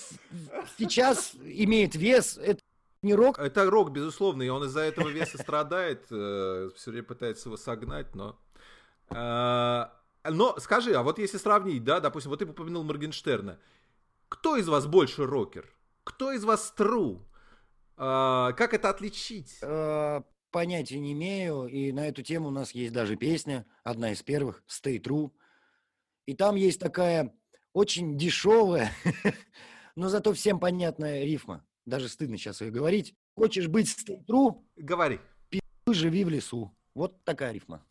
сейчас 0.78 1.34
имеет 1.42 1.94
вес, 1.94 2.38
это 2.38 2.62
не 3.02 3.14
рок. 3.14 3.38
Это 3.38 3.70
рок, 3.70 3.90
безусловно, 3.90 4.42
и 4.42 4.48
он 4.48 4.64
из-за 4.64 4.80
этого 4.80 5.08
веса 5.08 5.38
страдает, 5.38 6.06
э, 6.10 6.70
все 6.74 6.90
время 6.90 7.04
пытается 7.04 7.48
его 7.48 7.56
согнать, 7.56 8.14
но... 8.14 8.38
Э, 10.26 10.30
но 10.30 10.58
скажи, 10.58 10.94
а 10.94 11.02
вот 11.02 11.18
если 11.18 11.38
сравнить, 11.38 11.84
да, 11.84 12.00
допустим, 12.00 12.30
вот 12.30 12.38
ты 12.38 12.46
упомянул 12.46 12.84
Моргенштерна, 12.84 13.58
кто 14.28 14.56
из 14.56 14.68
вас 14.68 14.86
больше 14.86 15.24
рокер? 15.26 15.72
Кто 16.04 16.32
из 16.32 16.44
вас 16.44 16.72
тру? 16.72 17.26
А, 17.96 18.52
как 18.52 18.74
это 18.74 18.90
отличить? 18.90 19.58
А, 19.62 20.24
понятия 20.50 20.98
не 20.98 21.12
имею, 21.12 21.66
и 21.66 21.92
на 21.92 22.08
эту 22.08 22.22
тему 22.22 22.48
у 22.48 22.50
нас 22.50 22.72
есть 22.72 22.92
даже 22.92 23.16
песня, 23.16 23.66
одна 23.84 24.12
из 24.12 24.22
первых, 24.22 24.62
Stay 24.68 25.00
True. 25.00 25.30
И 26.26 26.34
там 26.34 26.56
есть 26.56 26.80
такая 26.80 27.34
очень 27.72 28.18
дешевая, 28.18 28.92
но 29.96 30.08
зато 30.08 30.32
всем 30.32 30.58
понятная 30.58 31.24
рифма. 31.24 31.64
Даже 31.84 32.08
стыдно 32.08 32.36
сейчас 32.36 32.60
ее 32.60 32.72
говорить. 32.72 33.14
Хочешь 33.36 33.68
быть 33.68 33.86
Stay 33.86 34.24
True? 34.24 34.60
Говори. 34.76 35.20
живи 35.86 36.24
в 36.24 36.28
лесу. 36.28 36.76
Вот 36.94 37.22
такая 37.24 37.52
рифма. 37.52 37.84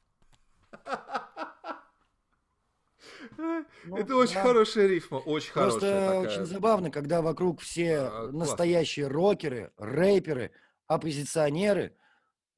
Ну, 3.37 3.97
Это 3.97 4.15
очень 4.15 4.39
хорошая 4.39 4.87
рифма, 4.87 5.17
очень 5.17 5.51
Просто 5.51 5.79
хорошая. 5.79 6.09
Просто 6.09 6.29
очень 6.29 6.45
забавно, 6.45 6.91
когда 6.91 7.21
вокруг 7.21 7.61
все 7.61 7.97
а, 7.99 8.31
настоящие 8.31 9.07
рокеры, 9.07 9.71
рэперы, 9.77 10.51
оппозиционеры, 10.87 11.95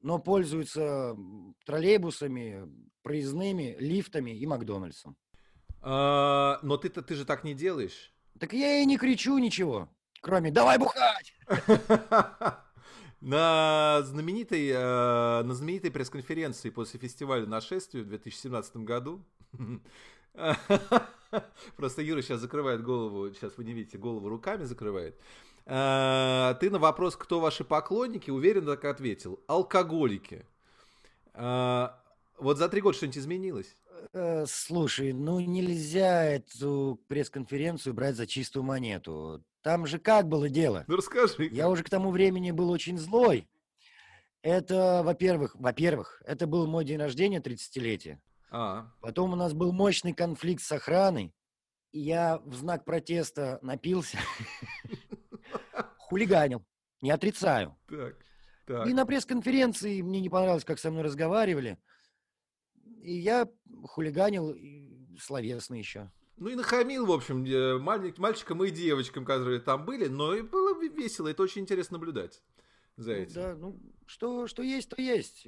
но 0.01 0.19
пользуются 0.19 1.15
троллейбусами, 1.65 2.67
проездными, 3.01 3.75
лифтами 3.79 4.31
и 4.31 4.45
Макдональдсом. 4.45 5.17
А, 5.81 6.59
но 6.61 6.77
ты-то 6.77 7.01
ты 7.01 7.15
же 7.15 7.25
так 7.25 7.43
не 7.43 7.53
делаешь. 7.53 8.13
Так 8.39 8.53
я 8.53 8.79
и 8.79 8.85
не 8.85 8.97
кричу 8.97 9.37
ничего, 9.37 9.89
кроме 10.21 10.51
«давай 10.51 10.77
бухать!» 10.77 11.33
На 13.19 14.03
знаменитой, 14.03 14.69
э, 14.69 15.41
на 15.43 15.53
знаменитой 15.55 15.89
пресс-конференции 15.89 16.69
после 16.69 16.99
фестиваля 16.99 17.47
нашествия 17.47 18.03
в 18.03 18.07
2017 18.07 18.77
году 18.77 19.25
Просто 21.75 22.01
Юра 22.01 22.21
сейчас 22.21 22.39
закрывает 22.39 22.83
голову, 22.83 23.31
сейчас 23.33 23.57
вы 23.57 23.63
не 23.63 23.73
видите, 23.73 23.97
голову 23.97 24.29
руками 24.29 24.63
закрывает. 24.63 25.19
А, 25.65 26.53
ты 26.55 26.69
на 26.69 26.79
вопрос, 26.79 27.15
кто 27.17 27.39
ваши 27.39 27.63
поклонники, 27.63 28.29
уверенно 28.29 28.75
так 28.75 28.85
ответил. 28.85 29.39
Алкоголики. 29.47 30.45
А, 31.33 32.01
вот 32.37 32.57
за 32.57 32.69
три 32.69 32.81
года 32.81 32.95
что-нибудь 32.95 33.17
изменилось? 33.17 33.75
Э, 34.13 34.45
слушай, 34.47 35.11
ну 35.11 35.39
нельзя 35.39 36.23
эту 36.23 36.99
пресс-конференцию 37.07 37.93
брать 37.93 38.15
за 38.15 38.27
чистую 38.27 38.63
монету. 38.63 39.43
Там 39.61 39.85
же 39.85 39.99
как 39.99 40.27
было 40.27 40.49
дело? 40.49 40.85
Ну 40.87 40.95
расскажи. 40.95 41.49
Я 41.51 41.69
уже 41.69 41.83
к 41.83 41.89
тому 41.89 42.11
времени 42.11 42.51
был 42.51 42.69
очень 42.69 42.97
злой. 42.97 43.49
Это, 44.41 45.01
во-первых, 45.03 45.55
во-первых, 45.55 46.21
это 46.25 46.47
был 46.47 46.67
мой 46.67 46.85
день 46.85 46.99
рождения, 46.99 47.39
30-летие. 47.39 48.19
А. 48.49 48.91
Потом 49.01 49.33
у 49.33 49.35
нас 49.35 49.53
был 49.53 49.71
мощный 49.71 50.13
конфликт 50.13 50.61
с 50.61 50.71
охраной. 50.71 51.33
И 51.91 51.99
я 51.99 52.39
в 52.39 52.53
знак 52.53 52.85
протеста 52.85 53.59
напился. 53.61 54.17
хулиганил, 55.97 56.65
не 57.01 57.11
отрицаю. 57.11 57.77
Так, 57.87 58.15
так. 58.65 58.87
И 58.87 58.93
на 58.93 59.05
пресс-конференции 59.05 60.01
мне 60.01 60.21
не 60.21 60.29
понравилось, 60.29 60.65
как 60.65 60.79
со 60.79 60.89
мной 60.89 61.03
разговаривали. 61.03 61.77
И 63.01 63.13
я 63.13 63.47
хулиганил 63.83 64.55
словесно 65.19 65.75
еще. 65.75 66.11
Ну 66.37 66.49
и 66.49 66.55
нахамил, 66.55 67.05
в 67.05 67.11
общем, 67.11 67.43
э, 67.45 67.77
мальчикам 67.79 68.63
и 68.63 68.69
девочкам, 68.69 69.25
которые 69.25 69.59
там 69.59 69.85
были, 69.85 70.07
но 70.07 70.35
и 70.35 70.41
было 70.41 70.79
весело, 70.79 71.27
это 71.27 71.41
очень 71.41 71.63
интересно 71.63 71.97
наблюдать 71.97 72.43
за 72.95 73.13
ну 73.13 73.17
этим. 73.17 73.33
Да, 73.33 73.55
ну 73.55 73.79
что, 74.05 74.47
что 74.47 74.61
есть, 74.61 74.89
то 74.89 75.01
есть. 75.01 75.47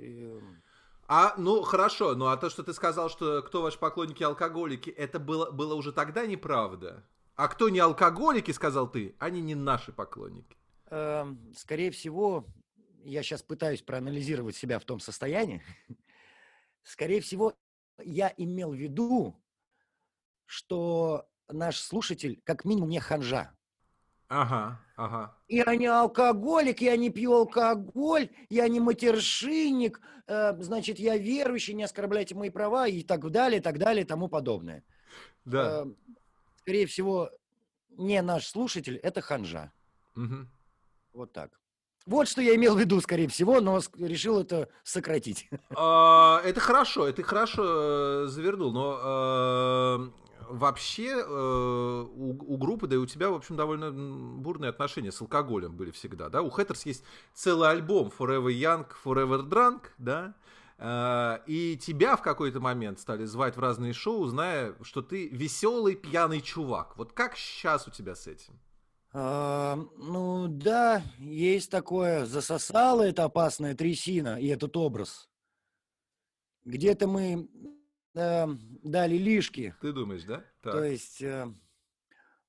А, 1.12 1.34
ну 1.38 1.64
хорошо, 1.64 2.14
ну 2.14 2.28
а 2.28 2.38
то, 2.38 2.52
что 2.52 2.62
ты 2.62 2.72
сказал, 2.72 3.10
что 3.10 3.42
кто 3.42 3.64
ваши 3.64 3.80
поклонники 3.80 4.22
алкоголики, 4.22 4.92
это 4.92 5.18
было, 5.20 5.50
было 5.50 5.74
уже 5.74 5.92
тогда 5.92 6.28
неправда. 6.28 7.04
А 7.34 7.48
кто 7.48 7.70
не 7.70 7.80
алкоголики, 7.80 8.52
сказал 8.52 8.88
ты, 8.88 9.16
они 9.18 9.42
не 9.42 9.56
наши 9.56 9.92
поклонники. 9.92 10.56
Эм, 10.92 11.52
скорее 11.58 11.90
всего, 11.90 12.46
я 13.04 13.24
сейчас 13.24 13.42
пытаюсь 13.42 13.82
проанализировать 13.82 14.56
себя 14.56 14.78
в 14.78 14.86
том 14.86 15.00
состоянии. 15.00 15.64
Скорее 16.84 17.22
всего, 17.22 17.56
я 18.04 18.32
имел 18.38 18.70
в 18.72 18.76
виду, 18.76 19.36
что 20.46 21.28
наш 21.48 21.80
слушатель 21.80 22.40
как 22.44 22.66
минимум 22.66 22.90
не 22.90 23.00
ханжа. 23.00 23.58
Ага, 24.30 24.80
ага. 24.96 25.36
Я 25.48 25.76
не 25.76 25.88
алкоголик, 25.88 26.82
я 26.82 26.96
не 26.96 27.10
пью 27.10 27.34
алкоголь, 27.34 28.30
я 28.50 28.68
не 28.68 28.80
матершинник, 28.80 30.00
э, 30.28 30.56
значит, 30.62 31.00
я 31.00 31.18
верующий, 31.18 31.74
не 31.74 31.84
оскорбляйте 31.84 32.36
мои 32.36 32.52
права 32.52 32.88
и 32.88 33.02
так 33.02 33.32
далее, 33.32 33.60
так 33.60 33.80
далее, 33.80 34.06
тому 34.06 34.28
подобное. 34.28 34.84
Да. 35.46 35.84
Э, 35.84 35.86
скорее 36.58 36.86
всего, 36.86 37.32
не 37.98 38.22
наш 38.22 38.48
слушатель, 38.48 38.98
это 38.98 39.22
ханжа. 39.22 39.72
Угу. 40.16 40.48
Вот 41.14 41.34
так. 41.34 41.60
Вот 42.06 42.28
что 42.28 42.42
я 42.42 42.56
имел 42.56 42.76
в 42.76 42.80
виду, 42.80 43.02
скорее 43.02 43.28
всего, 43.28 43.62
но 43.62 43.80
решил 43.98 44.40
это 44.40 44.70
сократить. 44.84 45.50
А, 45.76 46.42
это 46.44 46.60
хорошо, 46.60 47.08
это 47.08 47.24
хорошо 47.24 47.64
э, 47.64 48.28
завернул, 48.28 48.72
но 48.72 49.00
э, 49.02 50.29
вообще 50.50 51.10
э, 51.10 52.06
у, 52.08 52.54
у 52.54 52.58
группы, 52.58 52.88
да 52.88 52.96
и 52.96 53.00
у 53.00 53.06
тебя, 53.06 53.30
в 53.30 53.36
общем, 53.36 53.56
довольно 53.56 53.92
бурные 53.92 54.70
отношения 54.70 55.12
с 55.12 55.22
алкоголем 55.22 55.76
были 55.76 55.92
всегда, 55.92 56.30
да? 56.30 56.42
У 56.42 56.50
Хэттерс 56.50 56.86
есть 56.86 57.04
целый 57.34 57.70
альбом 57.70 58.12
Forever 58.18 58.52
Young, 58.52 58.88
Forever 59.04 59.48
Drunk, 59.48 59.82
да? 59.98 60.36
Э, 60.78 61.40
и 61.46 61.78
тебя 61.78 62.16
в 62.16 62.22
какой-то 62.22 62.60
момент 62.60 63.00
стали 63.00 63.26
звать 63.26 63.56
в 63.56 63.60
разные 63.60 63.94
шоу, 63.94 64.26
зная, 64.26 64.76
что 64.82 65.02
ты 65.02 65.28
веселый 65.28 65.96
пьяный 65.96 66.42
чувак. 66.42 66.98
Вот 66.98 67.14
как 67.14 67.36
сейчас 67.38 67.88
у 67.88 67.92
тебя 67.92 68.16
с 68.16 68.28
этим? 68.28 68.60
А, 69.12 69.76
ну 69.98 70.48
да, 70.48 71.04
есть 71.18 71.72
такое. 71.72 72.26
Засосала 72.26 73.04
эта 73.04 73.24
опасная 73.24 73.76
трясина 73.76 74.40
и 74.40 74.48
этот 74.48 74.78
образ. 74.78 75.30
Где-то 76.66 77.08
мы 77.08 77.50
э, 78.20 78.48
дали 78.84 79.16
лишки. 79.16 79.74
Ты 79.82 79.94
думаешь, 79.94 80.24
да? 80.24 80.44
Так. 80.62 80.74
То 80.74 80.84
есть 80.84 81.22
э, 81.22 81.52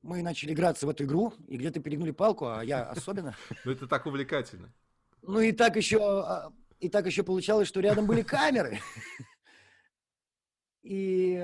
мы 0.03 0.23
начали 0.23 0.53
играться 0.53 0.87
в 0.87 0.91
эту 0.91 1.05
игру, 1.05 1.35
и 1.47 1.57
где-то 1.57 1.81
перегнули 1.81 2.11
палку, 2.11 2.47
а 2.47 2.65
я 2.65 2.85
особенно. 2.85 3.37
Ну 3.65 3.73
это 3.73 3.87
так 3.87 4.07
увлекательно. 4.07 4.73
Ну 5.23 5.41
и 5.41 5.53
так 5.53 5.77
еще, 5.77 5.99
а, 6.03 6.53
и 6.79 6.89
так 6.89 7.07
еще 7.07 7.23
получалось, 7.23 7.69
что 7.69 7.81
рядом 7.81 8.07
были 8.07 8.23
камеры. 8.23 8.81
И, 10.83 11.39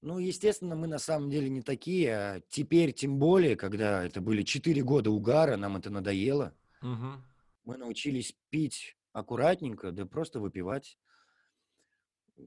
ну, 0.00 0.18
естественно, 0.18 0.74
мы 0.74 0.88
на 0.88 0.98
самом 0.98 1.30
деле 1.30 1.48
не 1.48 1.62
такие, 1.62 2.14
а 2.14 2.40
теперь 2.48 2.92
тем 2.92 3.20
более, 3.20 3.54
когда 3.54 4.04
это 4.04 4.20
были 4.20 4.42
4 4.42 4.82
года 4.82 5.12
угара, 5.12 5.56
нам 5.56 5.76
это 5.76 5.88
надоело. 5.88 6.52
Угу. 6.82 7.22
Мы 7.64 7.76
научились 7.76 8.34
пить 8.50 8.96
аккуратненько, 9.12 9.92
да 9.92 10.04
просто 10.04 10.40
выпивать. 10.40 10.98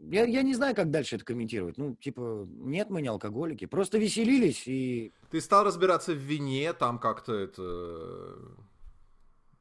Я, 0.04 0.26
я 0.26 0.42
не 0.44 0.54
знаю, 0.54 0.76
как 0.76 0.92
дальше 0.92 1.16
это 1.16 1.26
комментировать. 1.26 1.78
Ну, 1.78 1.96
типа, 1.96 2.48
нет, 2.50 2.90
мы 2.90 3.02
не 3.02 3.08
алкоголики. 3.08 3.66
Просто 3.66 3.98
веселились 3.98 4.68
и... 4.68 5.14
Ты 5.32 5.42
стал 5.42 5.64
разбираться 5.64 6.14
в 6.14 6.18
вине, 6.18 6.74
там 6.74 7.00
как-то 7.00 7.34
это... 7.34 8.38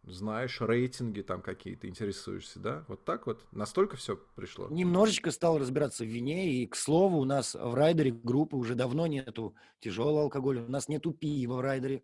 Знаешь, 0.07 0.61
рейтинги 0.61 1.23
там 1.23 1.41
какие-то, 1.41 1.89
интересуешься, 1.89 2.59
да? 2.59 2.85
Вот 2.89 3.07
так 3.07 3.27
вот? 3.27 3.47
Настолько 3.53 3.97
все 3.97 4.19
пришло? 4.35 4.69
Немножечко 4.69 5.31
стал 5.31 5.59
разбираться 5.59 6.05
в 6.05 6.09
вине. 6.09 6.53
И, 6.53 6.67
к 6.67 6.77
слову, 6.77 7.19
у 7.21 7.25
нас 7.25 7.55
в 7.55 7.75
райдере 7.75 8.11
группы 8.13 8.57
уже 8.57 8.75
давно 8.75 9.07
нету 9.07 9.55
тяжелого 9.81 10.23
алкоголя. 10.23 10.63
У 10.63 10.71
нас 10.71 10.89
нету 10.89 11.13
пива 11.13 11.55
в 11.55 11.61
райдере. 11.61 12.03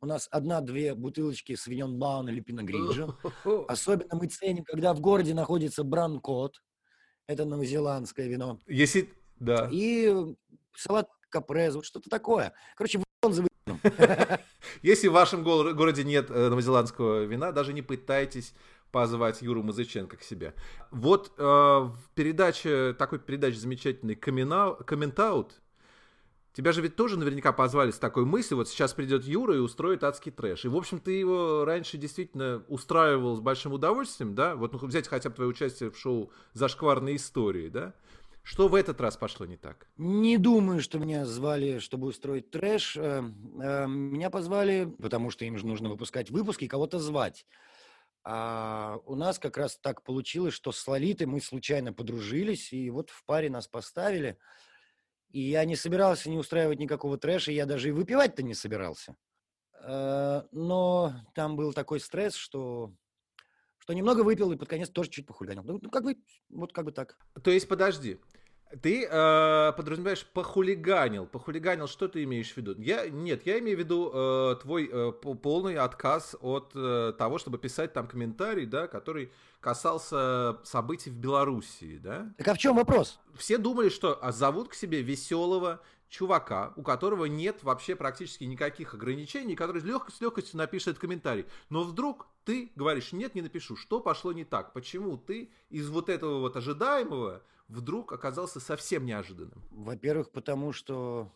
У 0.00 0.06
нас 0.06 0.28
одна-две 0.30 0.94
бутылочки 0.94 1.54
Свиньон 1.54 1.98
Баун 1.98 2.28
или 2.28 2.40
Пиногриджо. 2.40 3.14
Особенно 3.68 4.16
мы 4.16 4.28
ценим, 4.28 4.64
когда 4.64 4.94
в 4.94 5.00
городе 5.00 5.34
находится 5.34 5.84
Бранкот. 5.84 6.62
Это 7.32 7.44
новозеландское 7.44 8.28
вино. 8.28 8.58
Если... 8.66 9.10
Да. 9.40 9.68
И 9.72 10.14
салат 10.76 11.08
капрез, 11.30 11.74
вот 11.74 11.84
что-то 11.84 12.08
такое. 12.08 12.52
Короче, 12.76 13.00
вон 13.22 13.32
за 13.32 13.44
Если 14.82 15.08
в 15.08 15.12
вашем 15.12 15.42
городе 15.42 16.04
нет 16.04 16.30
э, 16.30 16.48
новозеландского 16.48 17.24
вина, 17.24 17.52
даже 17.52 17.72
не 17.72 17.82
пытайтесь 17.82 18.54
позвать 18.90 19.40
Юру 19.42 19.62
Музыченко 19.62 20.16
к 20.16 20.22
себе. 20.22 20.54
Вот 20.90 21.32
э, 21.38 21.42
в 21.42 21.96
передаче, 22.14 22.94
такой 22.98 23.18
передаче 23.18 23.56
замечательный 23.56 24.14
комментаут, 24.14 25.60
Тебя 26.54 26.72
же 26.72 26.82
ведь 26.82 26.96
тоже 26.96 27.18
наверняка 27.18 27.52
позвали 27.52 27.90
с 27.90 27.98
такой 27.98 28.26
мыслью, 28.26 28.58
вот 28.58 28.68
сейчас 28.68 28.92
придет 28.92 29.24
Юра 29.24 29.56
и 29.56 29.58
устроит 29.58 30.04
адский 30.04 30.30
трэш. 30.30 30.66
И, 30.66 30.68
в 30.68 30.76
общем, 30.76 31.00
ты 31.00 31.12
его 31.12 31.64
раньше 31.64 31.96
действительно 31.96 32.62
устраивал 32.68 33.36
с 33.36 33.40
большим 33.40 33.72
удовольствием, 33.72 34.34
да? 34.34 34.54
Вот 34.54 34.72
ну, 34.72 34.86
взять 34.86 35.08
хотя 35.08 35.30
бы 35.30 35.36
твое 35.36 35.48
участие 35.48 35.90
в 35.90 35.98
шоу 35.98 36.30
«Зашкварные 36.52 37.16
истории», 37.16 37.68
да? 37.68 37.94
Что 38.42 38.68
в 38.68 38.74
этот 38.74 39.00
раз 39.00 39.16
пошло 39.16 39.46
не 39.46 39.56
так? 39.56 39.86
Не 39.96 40.36
думаю, 40.36 40.82
что 40.82 40.98
меня 40.98 41.24
звали, 41.24 41.78
чтобы 41.78 42.08
устроить 42.08 42.50
трэш. 42.50 42.96
Э, 42.96 43.22
э, 43.60 43.86
меня 43.86 44.30
позвали, 44.30 44.92
потому 45.00 45.30
что 45.30 45.44
им 45.46 45.56
же 45.56 45.66
нужно 45.66 45.88
выпускать 45.88 46.30
выпуски 46.30 46.64
и 46.64 46.68
кого-то 46.68 46.98
звать. 46.98 47.46
А 48.24 48.98
у 49.06 49.14
нас 49.14 49.38
как 49.38 49.56
раз 49.56 49.78
так 49.78 50.02
получилось, 50.02 50.54
что 50.54 50.70
с 50.70 50.86
Лолитой 50.86 51.26
мы 51.26 51.40
случайно 51.40 51.92
подружились, 51.92 52.72
и 52.72 52.90
вот 52.90 53.08
в 53.10 53.24
паре 53.24 53.48
нас 53.48 53.68
поставили– 53.68 54.36
и 55.32 55.40
я 55.40 55.64
не 55.64 55.76
собирался 55.76 56.30
не 56.30 56.38
устраивать 56.38 56.78
никакого 56.78 57.18
трэша, 57.18 57.52
я 57.52 57.66
даже 57.66 57.88
и 57.88 57.92
выпивать-то 57.92 58.42
не 58.42 58.54
собирался. 58.54 59.16
Э, 59.82 60.42
но 60.52 61.14
там 61.34 61.56
был 61.56 61.72
такой 61.72 62.00
стресс, 62.00 62.34
что 62.34 62.92
что 63.78 63.94
немного 63.94 64.20
выпил 64.20 64.52
и 64.52 64.56
под 64.56 64.68
конец 64.68 64.90
тоже 64.90 65.10
чуть 65.10 65.26
похулиганил. 65.26 65.64
Ну, 65.64 65.90
как 65.90 66.04
бы, 66.04 66.16
вот 66.50 66.72
как 66.72 66.84
бы 66.84 66.92
так. 66.92 67.18
То 67.42 67.50
есть, 67.50 67.66
подожди, 67.66 68.20
ты 68.80 69.06
э, 69.06 69.72
подразумеваешь 69.76 70.24
похулиганил. 70.24 71.26
Похулиганил, 71.26 71.86
что 71.86 72.08
ты 72.08 72.22
имеешь 72.24 72.52
в 72.52 72.56
виду? 72.56 72.74
Я, 72.78 73.08
нет, 73.08 73.44
я 73.44 73.58
имею 73.58 73.76
в 73.76 73.80
виду 73.80 74.10
э, 74.12 74.56
твой 74.62 74.88
э, 74.90 75.12
полный 75.12 75.76
отказ 75.76 76.36
от 76.40 76.72
э, 76.74 77.12
того, 77.18 77.38
чтобы 77.38 77.58
писать 77.58 77.92
там 77.92 78.06
комментарий, 78.06 78.64
да, 78.64 78.86
который 78.86 79.30
касался 79.60 80.58
событий 80.64 81.10
в 81.10 81.16
Белоруссии, 81.16 81.98
да? 81.98 82.32
Так 82.38 82.48
а 82.48 82.54
в 82.54 82.58
чем 82.58 82.76
вопрос? 82.76 83.20
Все 83.36 83.58
думали, 83.58 83.90
что 83.90 84.18
а, 84.22 84.32
зовут 84.32 84.68
к 84.68 84.74
себе 84.74 85.02
веселого 85.02 85.80
чувака, 86.08 86.72
у 86.76 86.82
которого 86.82 87.26
нет 87.26 87.62
вообще 87.62 87.94
практически 87.94 88.44
никаких 88.44 88.94
ограничений, 88.94 89.54
который 89.54 89.82
лег, 89.82 90.08
с 90.10 90.20
легкостью 90.20 90.58
напишет 90.58 90.98
комментарий. 90.98 91.46
Но 91.70 91.84
вдруг 91.84 92.26
ты 92.44 92.72
говоришь, 92.74 93.12
нет, 93.12 93.34
не 93.34 93.42
напишу. 93.42 93.76
Что 93.76 94.00
пошло 94.00 94.32
не 94.32 94.44
так? 94.44 94.72
Почему 94.72 95.16
ты 95.16 95.50
из 95.70 95.88
вот 95.88 96.08
этого 96.08 96.40
вот 96.40 96.56
ожидаемого 96.56 97.42
вдруг 97.72 98.12
оказался 98.12 98.60
совсем 98.60 99.04
неожиданным? 99.04 99.62
Во-первых, 99.70 100.30
потому 100.30 100.72
что 100.72 101.32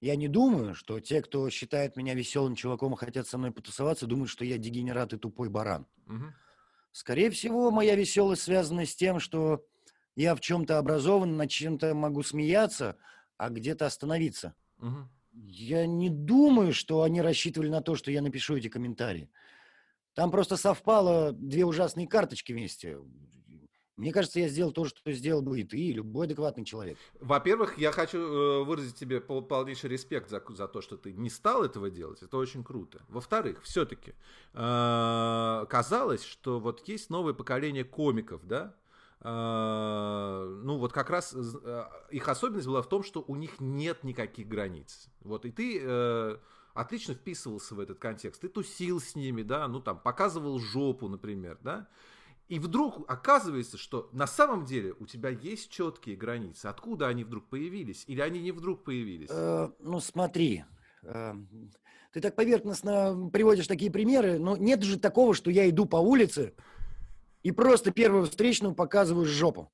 я 0.00 0.16
не 0.16 0.28
думаю, 0.28 0.74
что 0.74 1.00
те, 1.00 1.22
кто 1.22 1.48
считает 1.50 1.96
меня 1.96 2.14
веселым 2.14 2.54
чуваком 2.54 2.94
и 2.94 2.96
хотят 2.96 3.26
со 3.26 3.38
мной 3.38 3.52
потусоваться, 3.52 4.06
думают, 4.06 4.30
что 4.30 4.44
я 4.44 4.58
дегенерат 4.58 5.12
и 5.14 5.18
тупой 5.18 5.48
баран. 5.48 5.86
Угу. 6.06 6.24
Скорее 6.92 7.30
всего, 7.30 7.70
моя 7.70 7.94
веселость 7.94 8.42
связана 8.42 8.86
с 8.86 8.94
тем, 8.94 9.18
что 9.18 9.66
я 10.14 10.34
в 10.34 10.40
чем-то 10.40 10.78
образован, 10.78 11.36
над 11.36 11.50
чем-то 11.50 11.94
могу 11.94 12.22
смеяться, 12.22 12.96
а 13.36 13.50
где-то 13.50 13.86
остановиться. 13.86 14.54
Угу. 14.78 15.08
Я 15.32 15.86
не 15.86 16.10
думаю, 16.10 16.72
что 16.72 17.02
они 17.02 17.20
рассчитывали 17.20 17.68
на 17.68 17.80
то, 17.80 17.96
что 17.96 18.10
я 18.10 18.22
напишу 18.22 18.56
эти 18.56 18.68
комментарии. 18.68 19.30
Там 20.14 20.30
просто 20.30 20.56
совпало 20.56 21.32
две 21.32 21.64
ужасные 21.64 22.06
карточки 22.06 22.52
вместе. 22.52 22.98
Мне 23.96 24.12
кажется, 24.12 24.40
я 24.40 24.48
сделал 24.48 24.72
то, 24.72 24.84
что 24.86 25.12
сделал 25.12 25.40
бы 25.40 25.60
и 25.60 25.64
ты, 25.64 25.76
и 25.76 25.92
любой 25.92 26.26
адекватный 26.26 26.64
человек. 26.64 26.98
Во-первых, 27.20 27.78
я 27.78 27.92
хочу 27.92 28.18
э, 28.18 28.64
выразить 28.64 28.96
тебе 28.96 29.20
полнейший 29.20 29.88
респект 29.88 30.28
за, 30.28 30.42
за 30.48 30.66
то, 30.66 30.80
что 30.80 30.96
ты 30.96 31.12
не 31.12 31.30
стал 31.30 31.64
этого 31.64 31.90
делать. 31.90 32.20
Это 32.22 32.36
очень 32.36 32.64
круто. 32.64 33.02
Во-вторых, 33.08 33.62
все-таки 33.62 34.14
э, 34.52 35.66
казалось, 35.68 36.24
что 36.24 36.58
вот 36.58 36.88
есть 36.88 37.08
новое 37.08 37.34
поколение 37.34 37.84
комиков, 37.84 38.44
да, 38.44 38.74
э, 39.20 40.60
ну 40.64 40.76
вот 40.78 40.92
как 40.92 41.10
раз 41.10 41.36
их 42.10 42.28
особенность 42.28 42.66
была 42.66 42.82
в 42.82 42.88
том, 42.88 43.04
что 43.04 43.24
у 43.26 43.36
них 43.36 43.60
нет 43.60 44.02
никаких 44.02 44.48
границ. 44.48 45.06
Вот 45.20 45.44
и 45.44 45.52
ты 45.52 46.40
отлично 46.74 47.14
вписывался 47.14 47.76
в 47.76 47.80
этот 47.80 48.00
контекст. 48.00 48.40
Ты 48.40 48.48
тусил 48.48 49.00
с 49.00 49.14
ними, 49.14 49.42
да, 49.42 49.68
ну 49.68 49.80
там 49.80 50.00
показывал 50.00 50.58
жопу, 50.58 51.06
например, 51.08 51.58
да. 51.62 51.86
И 52.54 52.60
вдруг 52.60 53.04
оказывается, 53.10 53.76
что 53.76 54.08
на 54.12 54.28
самом 54.28 54.64
деле 54.64 54.94
у 55.00 55.06
тебя 55.06 55.28
есть 55.28 55.70
четкие 55.70 56.14
границы. 56.14 56.66
Откуда 56.66 57.08
они 57.08 57.24
вдруг 57.24 57.48
появились? 57.48 58.04
Или 58.06 58.20
они 58.20 58.40
не 58.40 58.52
вдруг 58.52 58.84
появились? 58.84 59.28
Э, 59.28 59.70
ну, 59.80 59.98
смотри. 59.98 60.64
Э, 61.02 61.34
ты 62.12 62.20
так 62.20 62.36
поверхностно 62.36 63.28
приводишь 63.32 63.66
такие 63.66 63.90
примеры, 63.90 64.38
но 64.38 64.56
нет 64.56 64.84
же 64.84 65.00
такого, 65.00 65.34
что 65.34 65.50
я 65.50 65.68
иду 65.68 65.84
по 65.84 65.96
улице 65.96 66.54
и 67.42 67.50
просто 67.50 67.90
первую 67.90 68.26
встречную 68.26 68.72
показываю 68.72 69.26
жопу. 69.26 69.72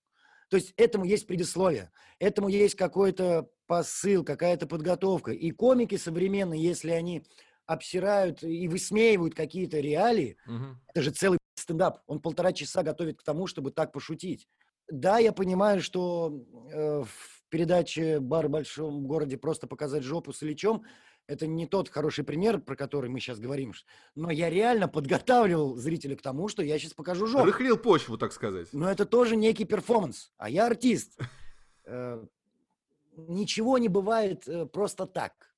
То 0.49 0.57
есть 0.57 0.73
этому 0.79 1.05
есть 1.05 1.27
предисловие, 1.27 1.91
этому 2.19 2.49
есть 2.49 2.77
какой-то 2.77 3.51
посыл, 3.67 4.25
какая-то 4.25 4.67
подготовка. 4.67 5.33
И 5.33 5.51
комики 5.51 5.99
современные, 5.99 6.63
если 6.63 6.93
они 6.93 7.27
обсирают 7.67 8.43
и 8.43 8.67
высмеивают 8.69 9.35
какие-то 9.35 9.81
реалии, 9.81 10.39
угу. 10.47 10.79
это 10.89 11.03
же 11.03 11.11
целый 11.11 11.41
стендап. 11.61 12.01
Он 12.07 12.21
полтора 12.21 12.53
часа 12.53 12.83
готовит 12.83 13.19
к 13.19 13.23
тому, 13.23 13.47
чтобы 13.47 13.71
так 13.71 13.93
пошутить. 13.93 14.49
Да, 14.89 15.19
я 15.19 15.33
понимаю, 15.33 15.81
что 15.81 16.45
э, 16.73 17.03
в 17.03 17.45
передаче 17.49 18.21
«Бар 18.21 18.49
в 18.49 18.51
большом 18.51 19.07
городе» 19.07 19.37
просто 19.37 19.67
показать 19.67 20.03
жопу 20.03 20.33
с 20.33 20.43
Ильичом 20.43 20.85
это 21.31 21.47
не 21.47 21.67
тот 21.67 21.89
хороший 21.89 22.25
пример, 22.25 22.61
про 22.61 22.75
который 22.75 23.09
мы 23.09 23.21
сейчас 23.21 23.39
говорим. 23.39 23.73
Но 24.17 24.33
я 24.33 24.51
реально 24.51 24.89
подготавливал 24.89 25.77
зрителя 25.77 26.17
к 26.17 26.23
тому, 26.23 26.49
что 26.49 26.63
я 26.63 26.77
сейчас 26.79 26.93
покажу 26.93 27.29
жопу. 27.29 27.45
Рыхлил 27.45 27.77
почву, 27.79 28.19
так 28.19 28.33
сказать. 28.33 28.69
Но 28.73 28.91
это 28.91 29.07
тоже 29.07 29.37
некий 29.37 29.65
перформанс. 29.65 30.33
А 30.39 30.51
я 30.51 30.67
артист. 30.67 31.19
Э, 31.85 32.25
ничего 33.17 33.79
не 33.79 33.89
бывает 33.89 34.49
э, 34.49 34.67
просто 34.67 35.07
так. 35.07 35.50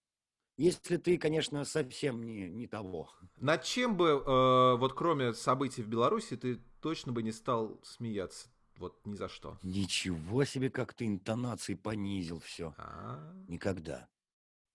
Если 0.63 0.97
ты, 0.97 1.19
конечно, 1.19 1.65
совсем 1.65 2.23
не, 2.23 2.49
не 2.49 2.69
того. 2.69 3.11
Над 3.39 3.65
чем 3.65 3.97
бы, 3.97 4.11
э, 4.11 4.77
вот 4.77 4.93
кроме 4.95 5.35
событий 5.35 5.83
в 5.83 5.89
Беларуси, 5.89 6.37
ты 6.37 6.61
точно 6.81 7.11
бы 7.11 7.25
не 7.25 7.33
стал 7.33 7.81
смеяться? 7.83 8.49
Вот 8.77 9.05
ни 9.05 9.17
за 9.17 9.29
что. 9.29 9.59
Ничего 9.65 10.45
себе, 10.45 10.71
как 10.71 10.95
ты 10.95 11.07
интонации 11.07 11.75
понизил 11.75 12.39
все. 12.39 12.77
А-а-а. 12.79 13.45
Никогда. 13.49 14.09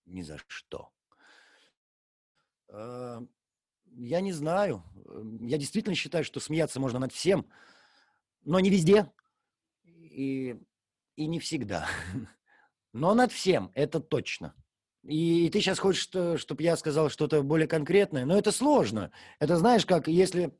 Ни 0.04 0.20
за 0.20 0.36
что. 0.46 0.90
Э, 2.68 3.22
я 3.86 4.20
не 4.20 4.32
знаю. 4.32 4.84
Я 5.40 5.56
действительно 5.56 5.96
считаю, 5.96 6.22
что 6.22 6.38
смеяться 6.38 6.80
можно 6.80 6.98
над 6.98 7.14
всем, 7.14 7.46
но 8.44 8.60
не 8.60 8.68
везде 8.68 9.10
и, 9.86 10.54
и 11.16 11.26
не 11.26 11.40
всегда. 11.40 11.88
Но 12.92 13.14
над 13.14 13.32
всем, 13.32 13.70
это 13.74 14.00
точно. 14.00 14.54
И, 15.04 15.46
и 15.46 15.50
ты 15.50 15.60
сейчас 15.60 15.78
хочешь, 15.78 16.08
чтобы 16.40 16.62
я 16.62 16.76
сказал 16.76 17.08
что-то 17.08 17.42
более 17.42 17.68
конкретное, 17.68 18.24
но 18.24 18.36
это 18.36 18.52
сложно. 18.52 19.10
Это 19.38 19.56
знаешь, 19.56 19.86
как 19.86 20.08
если 20.08 20.52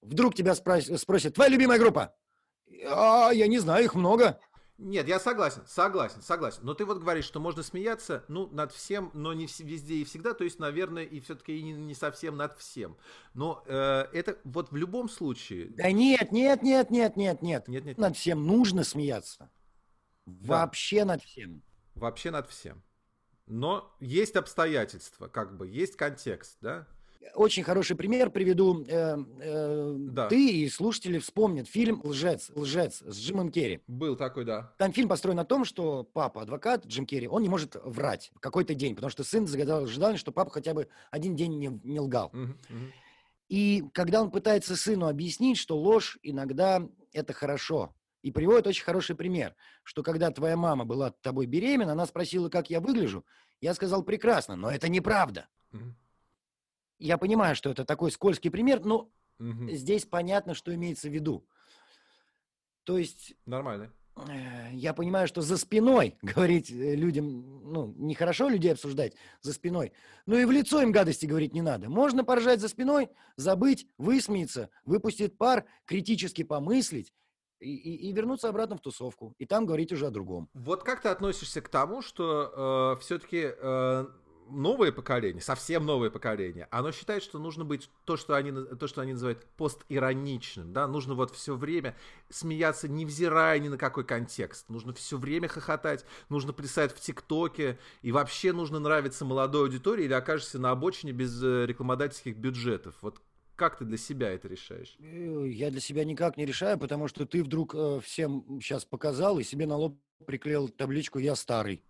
вдруг 0.00 0.34
тебя 0.34 0.52
спрос- 0.52 0.96
спросят, 0.98 1.34
твоя 1.34 1.50
любимая 1.50 1.78
группа? 1.78 2.14
А, 2.86 3.30
я 3.32 3.46
не 3.46 3.58
знаю, 3.58 3.84
их 3.84 3.94
много. 3.94 4.38
Нет, 4.78 5.06
я 5.06 5.20
согласен, 5.20 5.62
согласен, 5.68 6.22
согласен. 6.22 6.60
Но 6.64 6.74
ты 6.74 6.84
вот 6.84 6.98
говоришь, 6.98 7.26
что 7.26 7.38
можно 7.38 7.62
смеяться, 7.62 8.24
ну, 8.26 8.48
над 8.48 8.72
всем, 8.72 9.10
но 9.14 9.32
не 9.32 9.46
везде 9.60 9.96
и 9.96 10.04
всегда, 10.04 10.34
то 10.34 10.42
есть, 10.42 10.58
наверное, 10.58 11.04
и 11.04 11.20
все-таки 11.20 11.62
не, 11.62 11.72
не 11.72 11.94
совсем 11.94 12.36
над 12.36 12.58
всем. 12.58 12.96
Но 13.32 13.62
э, 13.66 14.06
это 14.12 14.38
вот 14.42 14.72
в 14.72 14.76
любом 14.76 15.08
случае... 15.08 15.68
Да 15.76 15.92
нет, 15.92 16.32
нет, 16.32 16.62
нет, 16.62 16.90
нет, 16.90 17.16
нет, 17.16 17.42
нет. 17.42 17.68
Нет, 17.68 17.84
нет. 17.84 17.98
Над 17.98 18.16
всем 18.16 18.44
нужно 18.44 18.82
смеяться. 18.82 19.50
Да. 20.26 20.48
Вообще 20.48 21.04
над 21.04 21.22
всем. 21.22 21.62
Вообще 21.94 22.30
над 22.32 22.48
всем. 22.48 22.82
Но 23.46 23.94
есть 24.00 24.36
обстоятельства, 24.36 25.28
как 25.28 25.56
бы, 25.56 25.66
есть 25.68 25.96
контекст, 25.96 26.56
да? 26.60 26.86
очень 27.34 27.62
хороший 27.62 27.96
пример 27.96 28.30
приведу. 28.30 28.84
Э, 28.88 29.16
э, 29.40 29.94
да. 29.98 30.28
Ты 30.28 30.62
и 30.62 30.68
слушатели 30.68 31.18
вспомнят 31.18 31.68
фильм 31.68 32.00
«Лжец», 32.04 32.50
«Лжец» 32.54 33.02
с 33.02 33.18
Джимом 33.18 33.50
Керри. 33.50 33.80
Был 33.86 34.16
такой, 34.16 34.44
да. 34.44 34.72
Там 34.78 34.92
фильм 34.92 35.08
построен 35.08 35.36
на 35.36 35.44
том, 35.44 35.64
что 35.64 36.04
папа, 36.04 36.42
адвокат 36.42 36.86
Джим 36.86 37.06
Керри, 37.06 37.28
он 37.28 37.42
не 37.42 37.48
может 37.48 37.76
врать 37.84 38.30
в 38.34 38.40
какой-то 38.40 38.74
день, 38.74 38.94
потому 38.94 39.10
что 39.10 39.24
сын 39.24 39.46
загадал 39.46 39.86
желание, 39.86 40.18
что 40.18 40.32
папа 40.32 40.50
хотя 40.50 40.74
бы 40.74 40.88
один 41.10 41.36
день 41.36 41.58
не, 41.58 41.80
не 41.84 42.00
лгал. 42.00 42.30
Угу, 42.32 42.42
угу. 42.42 42.92
И 43.48 43.84
когда 43.92 44.22
он 44.22 44.30
пытается 44.30 44.76
сыну 44.76 45.08
объяснить, 45.08 45.58
что 45.58 45.76
ложь 45.76 46.18
иногда 46.22 46.88
это 47.12 47.32
хорошо, 47.32 47.94
и 48.22 48.30
приводит 48.30 48.66
очень 48.66 48.84
хороший 48.84 49.16
пример, 49.16 49.54
что 49.82 50.02
когда 50.02 50.30
твоя 50.30 50.56
мама 50.56 50.84
была 50.84 51.10
тобой 51.10 51.46
беременна, 51.46 51.92
она 51.92 52.06
спросила, 52.06 52.48
как 52.48 52.70
я 52.70 52.80
выгляжу, 52.80 53.24
я 53.60 53.74
сказал 53.74 54.02
прекрасно, 54.02 54.56
но 54.56 54.70
это 54.70 54.88
неправда. 54.88 55.48
Я 56.98 57.18
понимаю, 57.18 57.56
что 57.56 57.70
это 57.70 57.84
такой 57.84 58.12
скользкий 58.12 58.50
пример, 58.50 58.84
но 58.84 59.10
здесь 59.38 60.06
понятно, 60.06 60.54
что 60.54 60.74
имеется 60.74 61.08
в 61.08 61.12
виду. 61.12 61.46
То 62.84 62.98
есть... 62.98 63.34
Нормально. 63.44 63.92
Э, 64.16 64.70
я 64.72 64.92
понимаю, 64.92 65.26
что 65.26 65.40
за 65.40 65.56
спиной 65.56 66.18
говорить 66.22 66.70
э, 66.70 66.94
людям, 66.94 67.72
ну, 67.72 67.94
нехорошо 67.96 68.48
людей 68.48 68.72
обсуждать 68.72 69.14
за 69.40 69.52
спиной, 69.52 69.92
но 70.26 70.38
и 70.38 70.44
в 70.44 70.50
лицо 70.50 70.82
им 70.82 70.92
гадости 70.92 71.26
говорить 71.26 71.54
не 71.54 71.62
надо. 71.62 71.88
Можно 71.88 72.24
поржать 72.24 72.60
за 72.60 72.68
спиной, 72.68 73.08
забыть, 73.36 73.86
высмеяться, 73.98 74.70
выпустить 74.84 75.38
пар, 75.38 75.64
критически 75.86 76.42
помыслить, 76.42 77.12
и, 77.62 78.08
и, 78.08 78.12
вернуться 78.12 78.48
обратно 78.48 78.76
в 78.76 78.80
тусовку, 78.80 79.34
и 79.38 79.46
там 79.46 79.66
говорить 79.66 79.92
уже 79.92 80.06
о 80.06 80.10
другом. 80.10 80.48
Вот 80.54 80.82
как 80.82 81.02
ты 81.02 81.08
относишься 81.08 81.60
к 81.60 81.68
тому, 81.68 82.02
что 82.02 82.96
э, 82.96 83.00
все-таки 83.00 83.52
э, 83.56 84.06
новое 84.48 84.92
поколение, 84.92 85.42
совсем 85.42 85.86
новое 85.86 86.10
поколение, 86.10 86.68
оно 86.70 86.92
считает, 86.92 87.22
что 87.22 87.38
нужно 87.38 87.64
быть 87.64 87.90
то, 88.04 88.16
что 88.16 88.34
они, 88.34 88.52
то, 88.52 88.86
что 88.86 89.00
они 89.00 89.12
называют 89.12 89.44
постироничным, 89.56 90.72
да, 90.72 90.86
нужно 90.86 91.14
вот 91.14 91.34
все 91.34 91.54
время 91.56 91.96
смеяться, 92.30 92.88
невзирая 92.88 93.58
ни 93.58 93.68
на 93.68 93.78
какой 93.78 94.04
контекст, 94.04 94.68
нужно 94.68 94.92
все 94.92 95.16
время 95.16 95.48
хохотать, 95.48 96.04
нужно 96.28 96.52
плясать 96.52 96.94
в 96.94 97.00
ТикТоке, 97.00 97.78
и 98.02 98.12
вообще 98.12 98.52
нужно 98.52 98.78
нравиться 98.78 99.24
молодой 99.24 99.62
аудитории 99.62 100.04
или 100.04 100.12
окажешься 100.12 100.58
на 100.58 100.70
обочине 100.70 101.12
без 101.12 101.42
э, 101.42 101.66
рекламодательских 101.66 102.36
бюджетов. 102.36 102.94
Вот 103.00 103.20
как 103.56 103.78
ты 103.78 103.84
для 103.84 103.98
себя 103.98 104.30
это 104.30 104.48
решаешь? 104.48 104.96
Э, 104.98 105.46
я 105.48 105.70
для 105.70 105.80
себя 105.80 106.04
никак 106.04 106.36
не 106.36 106.44
решаю, 106.44 106.78
потому 106.78 107.08
что 107.08 107.26
ты 107.26 107.42
вдруг 107.42 107.74
э, 107.74 108.00
всем 108.02 108.60
сейчас 108.60 108.84
показал 108.84 109.38
и 109.38 109.44
себе 109.44 109.66
на 109.66 109.76
лоб 109.76 109.98
приклеил 110.26 110.68
табличку 110.68 111.18
«Я 111.18 111.36
старый». 111.36 111.84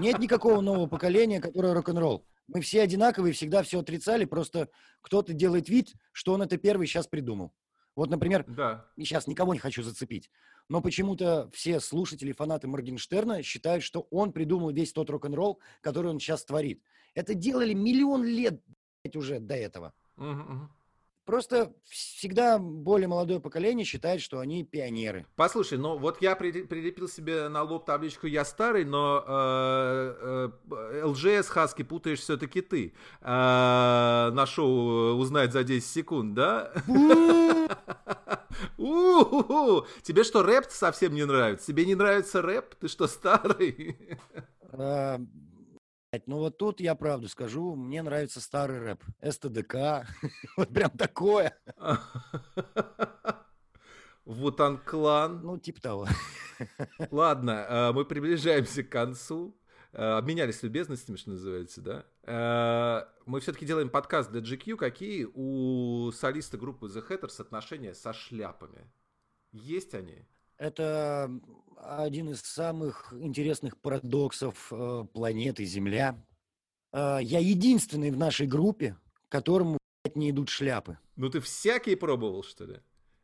Нет 0.00 0.18
никакого 0.18 0.60
нового 0.60 0.86
поколения, 0.88 1.40
которое 1.40 1.74
рок-н-ролл. 1.74 2.26
Мы 2.48 2.60
все 2.60 2.82
одинаковые, 2.82 3.32
всегда 3.32 3.62
все 3.62 3.80
отрицали, 3.80 4.24
просто 4.24 4.68
кто-то 5.00 5.32
делает 5.32 5.68
вид, 5.68 5.94
что 6.12 6.32
он 6.32 6.42
это 6.42 6.56
первый 6.56 6.86
сейчас 6.86 7.06
придумал. 7.06 7.52
Вот, 7.96 8.10
например, 8.10 8.44
да. 8.46 8.86
сейчас 8.96 9.26
никого 9.26 9.54
не 9.54 9.58
хочу 9.58 9.82
зацепить, 9.82 10.30
но 10.68 10.82
почему-то 10.82 11.50
все 11.52 11.80
слушатели, 11.80 12.32
фанаты 12.32 12.68
Моргенштерна 12.68 13.42
считают, 13.42 13.82
что 13.82 14.06
он 14.10 14.32
придумал 14.32 14.70
весь 14.70 14.92
тот 14.92 15.08
рок-н-ролл, 15.08 15.60
который 15.80 16.10
он 16.10 16.20
сейчас 16.20 16.44
творит. 16.44 16.82
Это 17.14 17.34
делали 17.34 17.72
миллион 17.72 18.24
лет 18.24 18.60
уже 19.14 19.40
до 19.40 19.54
этого. 19.54 19.94
Угу, 20.16 20.26
угу. 20.26 20.68
Просто 21.26 21.72
всегда 21.84 22.56
более 22.60 23.08
молодое 23.08 23.40
поколение 23.40 23.84
считает, 23.84 24.20
что 24.20 24.38
они 24.38 24.62
пионеры. 24.62 25.26
Послушай, 25.34 25.76
ну 25.76 25.98
вот 25.98 26.22
я 26.22 26.36
прилепил 26.36 27.08
себе 27.08 27.48
на 27.48 27.64
лоб 27.64 27.84
табличку 27.84 28.28
«Я 28.28 28.44
старый», 28.44 28.84
но 28.84 29.24
э, 29.26 30.50
э, 30.70 31.02
ЛЖС 31.04 31.48
Хаски 31.48 31.82
путаешь 31.82 32.20
все-таки 32.20 32.60
ты. 32.60 32.94
Э, 33.22 34.30
на 34.32 34.46
шоу 34.46 35.16
«Узнать 35.16 35.52
за 35.52 35.64
10 35.64 35.84
секунд», 35.84 36.34
да? 36.34 36.72
Тебе 38.76 40.22
что, 40.22 40.44
рэп 40.44 40.66
совсем 40.70 41.12
не 41.12 41.24
нравится? 41.26 41.66
Тебе 41.66 41.86
не 41.86 41.96
нравится 41.96 42.40
рэп? 42.40 42.76
Ты 42.76 42.86
что, 42.86 43.08
старый? 43.08 44.16
Ну 46.26 46.38
вот 46.38 46.56
тут 46.58 46.80
я 46.80 46.94
правду 46.94 47.28
скажу, 47.28 47.74
мне 47.74 48.02
нравится 48.02 48.40
старый 48.40 48.78
рэп. 48.78 49.02
СТДК, 49.22 50.06
вот 50.56 50.68
прям 50.70 50.90
такое. 50.90 51.58
Вутан 54.24 54.78
Клан. 54.78 55.40
Ну, 55.42 55.58
типа 55.58 55.80
того. 55.80 56.08
Ладно, 57.10 57.66
э, 57.68 57.92
мы 57.92 58.04
приближаемся 58.04 58.82
к 58.82 58.88
концу. 58.88 59.56
Э, 59.92 60.18
обменялись 60.18 60.62
любезностями, 60.62 61.16
что 61.16 61.30
называется, 61.30 61.80
да? 61.80 62.04
Э, 62.22 63.06
мы 63.24 63.40
все-таки 63.40 63.64
делаем 63.64 63.88
подкаст 63.88 64.30
для 64.32 64.40
GQ. 64.40 64.76
Какие 64.76 65.28
у 65.32 66.10
солиста 66.12 66.58
группы 66.58 66.86
The 66.86 67.06
Hatters 67.08 67.40
отношения 67.40 67.94
со 67.94 68.12
шляпами? 68.12 68.90
Есть 69.52 69.94
они? 69.94 70.26
Это 70.58 71.30
один 71.76 72.30
из 72.30 72.40
самых 72.40 73.12
интересных 73.18 73.78
парадоксов 73.78 74.72
э, 74.72 75.04
планеты 75.12 75.64
Земля. 75.64 76.22
Э, 76.92 77.18
я 77.20 77.38
единственный 77.38 78.10
в 78.10 78.16
нашей 78.16 78.46
группе, 78.46 78.96
которому 79.28 79.78
не 80.14 80.30
идут 80.30 80.48
шляпы. 80.48 80.98
Ну 81.16 81.28
ты 81.28 81.40
всякие 81.40 81.96
пробовал, 81.96 82.42
что 82.42 82.64
ли? 82.64 82.80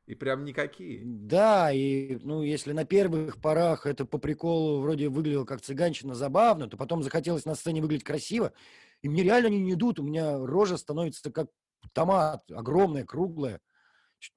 И 0.07 0.15
прям 0.15 0.45
никакие. 0.45 1.03
Да, 1.05 1.73
и 1.73 2.17
ну, 2.17 2.43
если 2.43 2.73
на 2.73 2.85
первых 2.85 3.41
порах 3.41 3.87
это 3.87 4.05
по 4.05 4.19
приколу 4.19 4.81
вроде 4.81 5.09
выглядело 5.09 5.45
как 5.45 5.61
цыганщина 5.61 6.15
забавно, 6.15 6.69
то 6.69 6.77
потом 6.77 7.03
захотелось 7.03 7.45
на 7.45 7.55
сцене 7.55 7.81
выглядеть 7.81 8.05
красиво, 8.05 8.53
И 9.01 9.09
мне 9.09 9.23
реально 9.23 9.49
они 9.49 9.61
не 9.61 9.73
идут, 9.73 10.01
у 10.01 10.03
меня 10.03 10.39
рожа 10.39 10.77
становится 10.77 11.31
как 11.31 11.49
томат, 11.93 12.43
огромная, 12.51 13.05
круглая. 13.05 13.61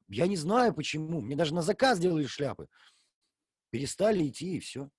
Я 0.08 0.28
не 0.28 0.38
знаю 0.38 0.74
почему. 0.74 1.22
Мне 1.22 1.36
даже 1.36 1.54
на 1.54 1.62
заказ 1.62 2.00
делали 2.00 2.26
шляпы. 2.26 2.68
Перестали 3.72 4.28
идти, 4.28 4.58
и 4.58 4.60
все. 4.60 4.90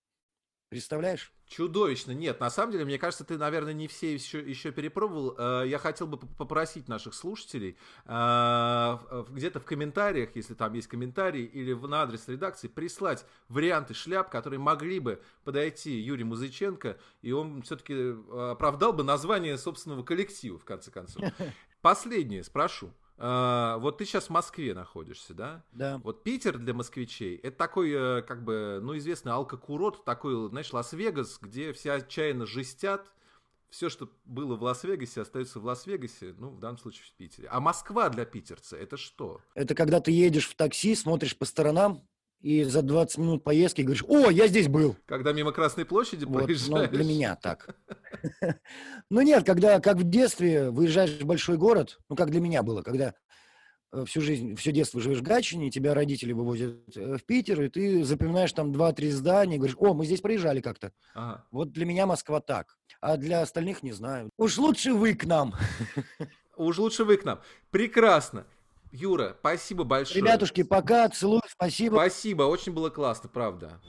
Представляешь? 0.69 1.33
Чудовищно. 1.47 2.11
Нет, 2.11 2.41
на 2.41 2.51
самом 2.51 2.73
деле, 2.73 2.85
мне 2.85 2.99
кажется, 2.99 3.25
ты, 3.25 3.39
наверное, 3.39 3.73
не 3.73 3.87
все 3.87 4.13
еще, 4.13 4.41
еще 4.41 4.73
перепробовал. 4.73 5.37
Э, 5.39 5.65
я 5.65 5.79
хотел 5.79 6.09
бы 6.09 6.19
попросить 6.19 6.89
наших 6.89 7.15
слушателей 7.15 7.79
э, 8.05 9.25
где-то 9.31 9.61
в 9.61 9.65
комментариях, 9.65 10.35
если 10.35 10.55
там 10.55 10.73
есть 10.73 10.89
комментарии, 10.89 11.45
или 11.45 11.73
на 11.73 12.03
адрес 12.03 12.27
редакции, 12.27 12.67
прислать 12.67 13.25
варианты 13.49 13.95
шляп, 13.95 14.29
которые 14.29 14.59
могли 14.59 14.99
бы 14.99 15.23
подойти 15.45 16.01
Юрий 16.01 16.25
Музыченко, 16.25 16.99
и 17.23 17.31
он 17.31 17.63
все-таки 17.63 17.95
э, 17.95 18.51
оправдал 18.51 18.93
бы 18.93 19.05
название 19.05 19.57
собственного 19.59 20.03
коллектива, 20.03 20.59
в 20.59 20.65
конце 20.65 20.91
концов. 20.91 21.25
Последнее 21.81 22.43
спрошу. 22.43 22.93
Э, 23.19 23.79
вот 23.79 23.97
ты 23.97 24.05
сейчас 24.05 24.27
в 24.27 24.31
Москве 24.31 24.75
находишься, 24.75 25.33
да? 25.33 25.65
Да. 25.73 25.99
Вот 26.05 26.23
Питер 26.23 26.59
для 26.59 26.75
москвичей 26.75 27.37
это 27.37 27.57
такой, 27.57 27.91
э, 27.91 28.23
как 28.23 28.45
бы, 28.45 28.79
ну, 28.83 28.95
известный 28.99 29.33
алкокурорт, 29.33 30.05
такой, 30.05 30.51
знаешь, 30.51 30.71
Лас-Вегас, 30.71 31.39
где 31.41 31.73
все 31.73 31.93
отчаянно 31.93 32.45
жестят. 32.45 33.11
Все, 33.71 33.89
что 33.89 34.11
было 34.27 34.55
в 34.55 34.63
Лас-Вегасе, 34.63 35.23
остается 35.23 35.61
в 35.61 35.65
Лас-Вегасе, 35.65 36.35
ну, 36.39 36.51
в 36.51 36.61
данном 36.61 36.79
случае 36.79 37.05
в 37.07 37.13
Питере. 37.13 37.49
А 37.51 37.59
Москва 37.59 38.11
для 38.11 38.27
питерца 38.27 38.77
это 38.77 38.97
что? 38.97 39.41
Это 39.55 39.75
когда 39.75 40.01
ты 40.01 40.13
едешь 40.13 40.49
в 40.49 40.55
такси, 40.55 40.95
смотришь 40.95 41.37
по 41.37 41.47
сторонам, 41.47 42.07
и 42.47 42.63
за 42.63 42.83
20 42.83 43.19
минут 43.19 43.43
поездки 43.43 43.83
говоришь, 43.83 44.05
о, 44.07 44.31
я 44.31 44.47
здесь 44.47 44.69
был. 44.69 44.97
Когда 45.07 45.33
мимо 45.33 45.51
Красной 45.51 45.85
площади 45.85 46.25
вот, 46.25 46.45
проезжаешь. 46.45 46.91
Ну, 46.93 46.97
для 46.97 47.05
меня 47.05 47.35
так. 47.35 47.77
Ну 49.11 49.21
нет, 49.21 49.45
когда, 49.45 49.81
как 49.81 49.97
в 49.97 50.09
детстве, 50.09 50.71
выезжаешь 50.71 51.11
в 51.21 51.25
большой 51.25 51.57
город, 51.57 51.99
ну, 52.09 52.15
как 52.15 52.31
для 52.31 52.41
меня 52.41 52.63
было, 52.63 52.83
когда 52.83 53.15
э, 53.93 54.05
всю 54.05 54.21
жизнь, 54.21 54.55
все 54.55 54.71
детство 54.71 55.01
живешь 55.01 55.19
в 55.19 55.23
Гатчине, 55.23 55.71
тебя 55.71 55.93
родители 55.93 56.33
вывозят 56.33 56.97
э, 56.97 57.17
в 57.17 57.25
Питер, 57.25 57.63
и 57.63 57.69
ты 57.69 58.05
запоминаешь 58.05 58.53
там 58.53 58.73
два-три 58.73 59.11
здания, 59.11 59.59
говоришь, 59.59 59.77
о, 59.79 59.95
мы 59.95 60.07
здесь 60.07 60.21
проезжали 60.21 60.61
как-то. 60.61 60.93
Ага. 61.15 61.45
Вот 61.51 61.73
для 61.73 61.85
меня 61.85 62.07
Москва 62.07 62.41
так, 62.41 62.77
а 63.01 63.17
для 63.17 63.43
остальных 63.43 63.83
не 63.83 63.93
знаю. 63.93 64.31
Уж 64.37 64.59
лучше 64.59 64.93
вы 64.93 65.15
к 65.15 65.25
нам. 65.25 65.55
Уж 66.57 66.79
лучше 66.79 67.05
вы 67.05 67.17
к 67.17 67.25
нам. 67.25 67.41
Прекрасно. 67.71 68.47
Юра, 68.97 69.37
спасибо 69.41 69.85
большое. 69.85 70.23
Ребятушки, 70.23 70.63
пока, 70.63 71.09
целую, 71.09 71.43
спасибо. 71.49 71.97
Спасибо, 71.97 72.45
очень 72.45 72.73
было 72.73 72.89
классно, 72.89 73.29
правда. 73.29 73.81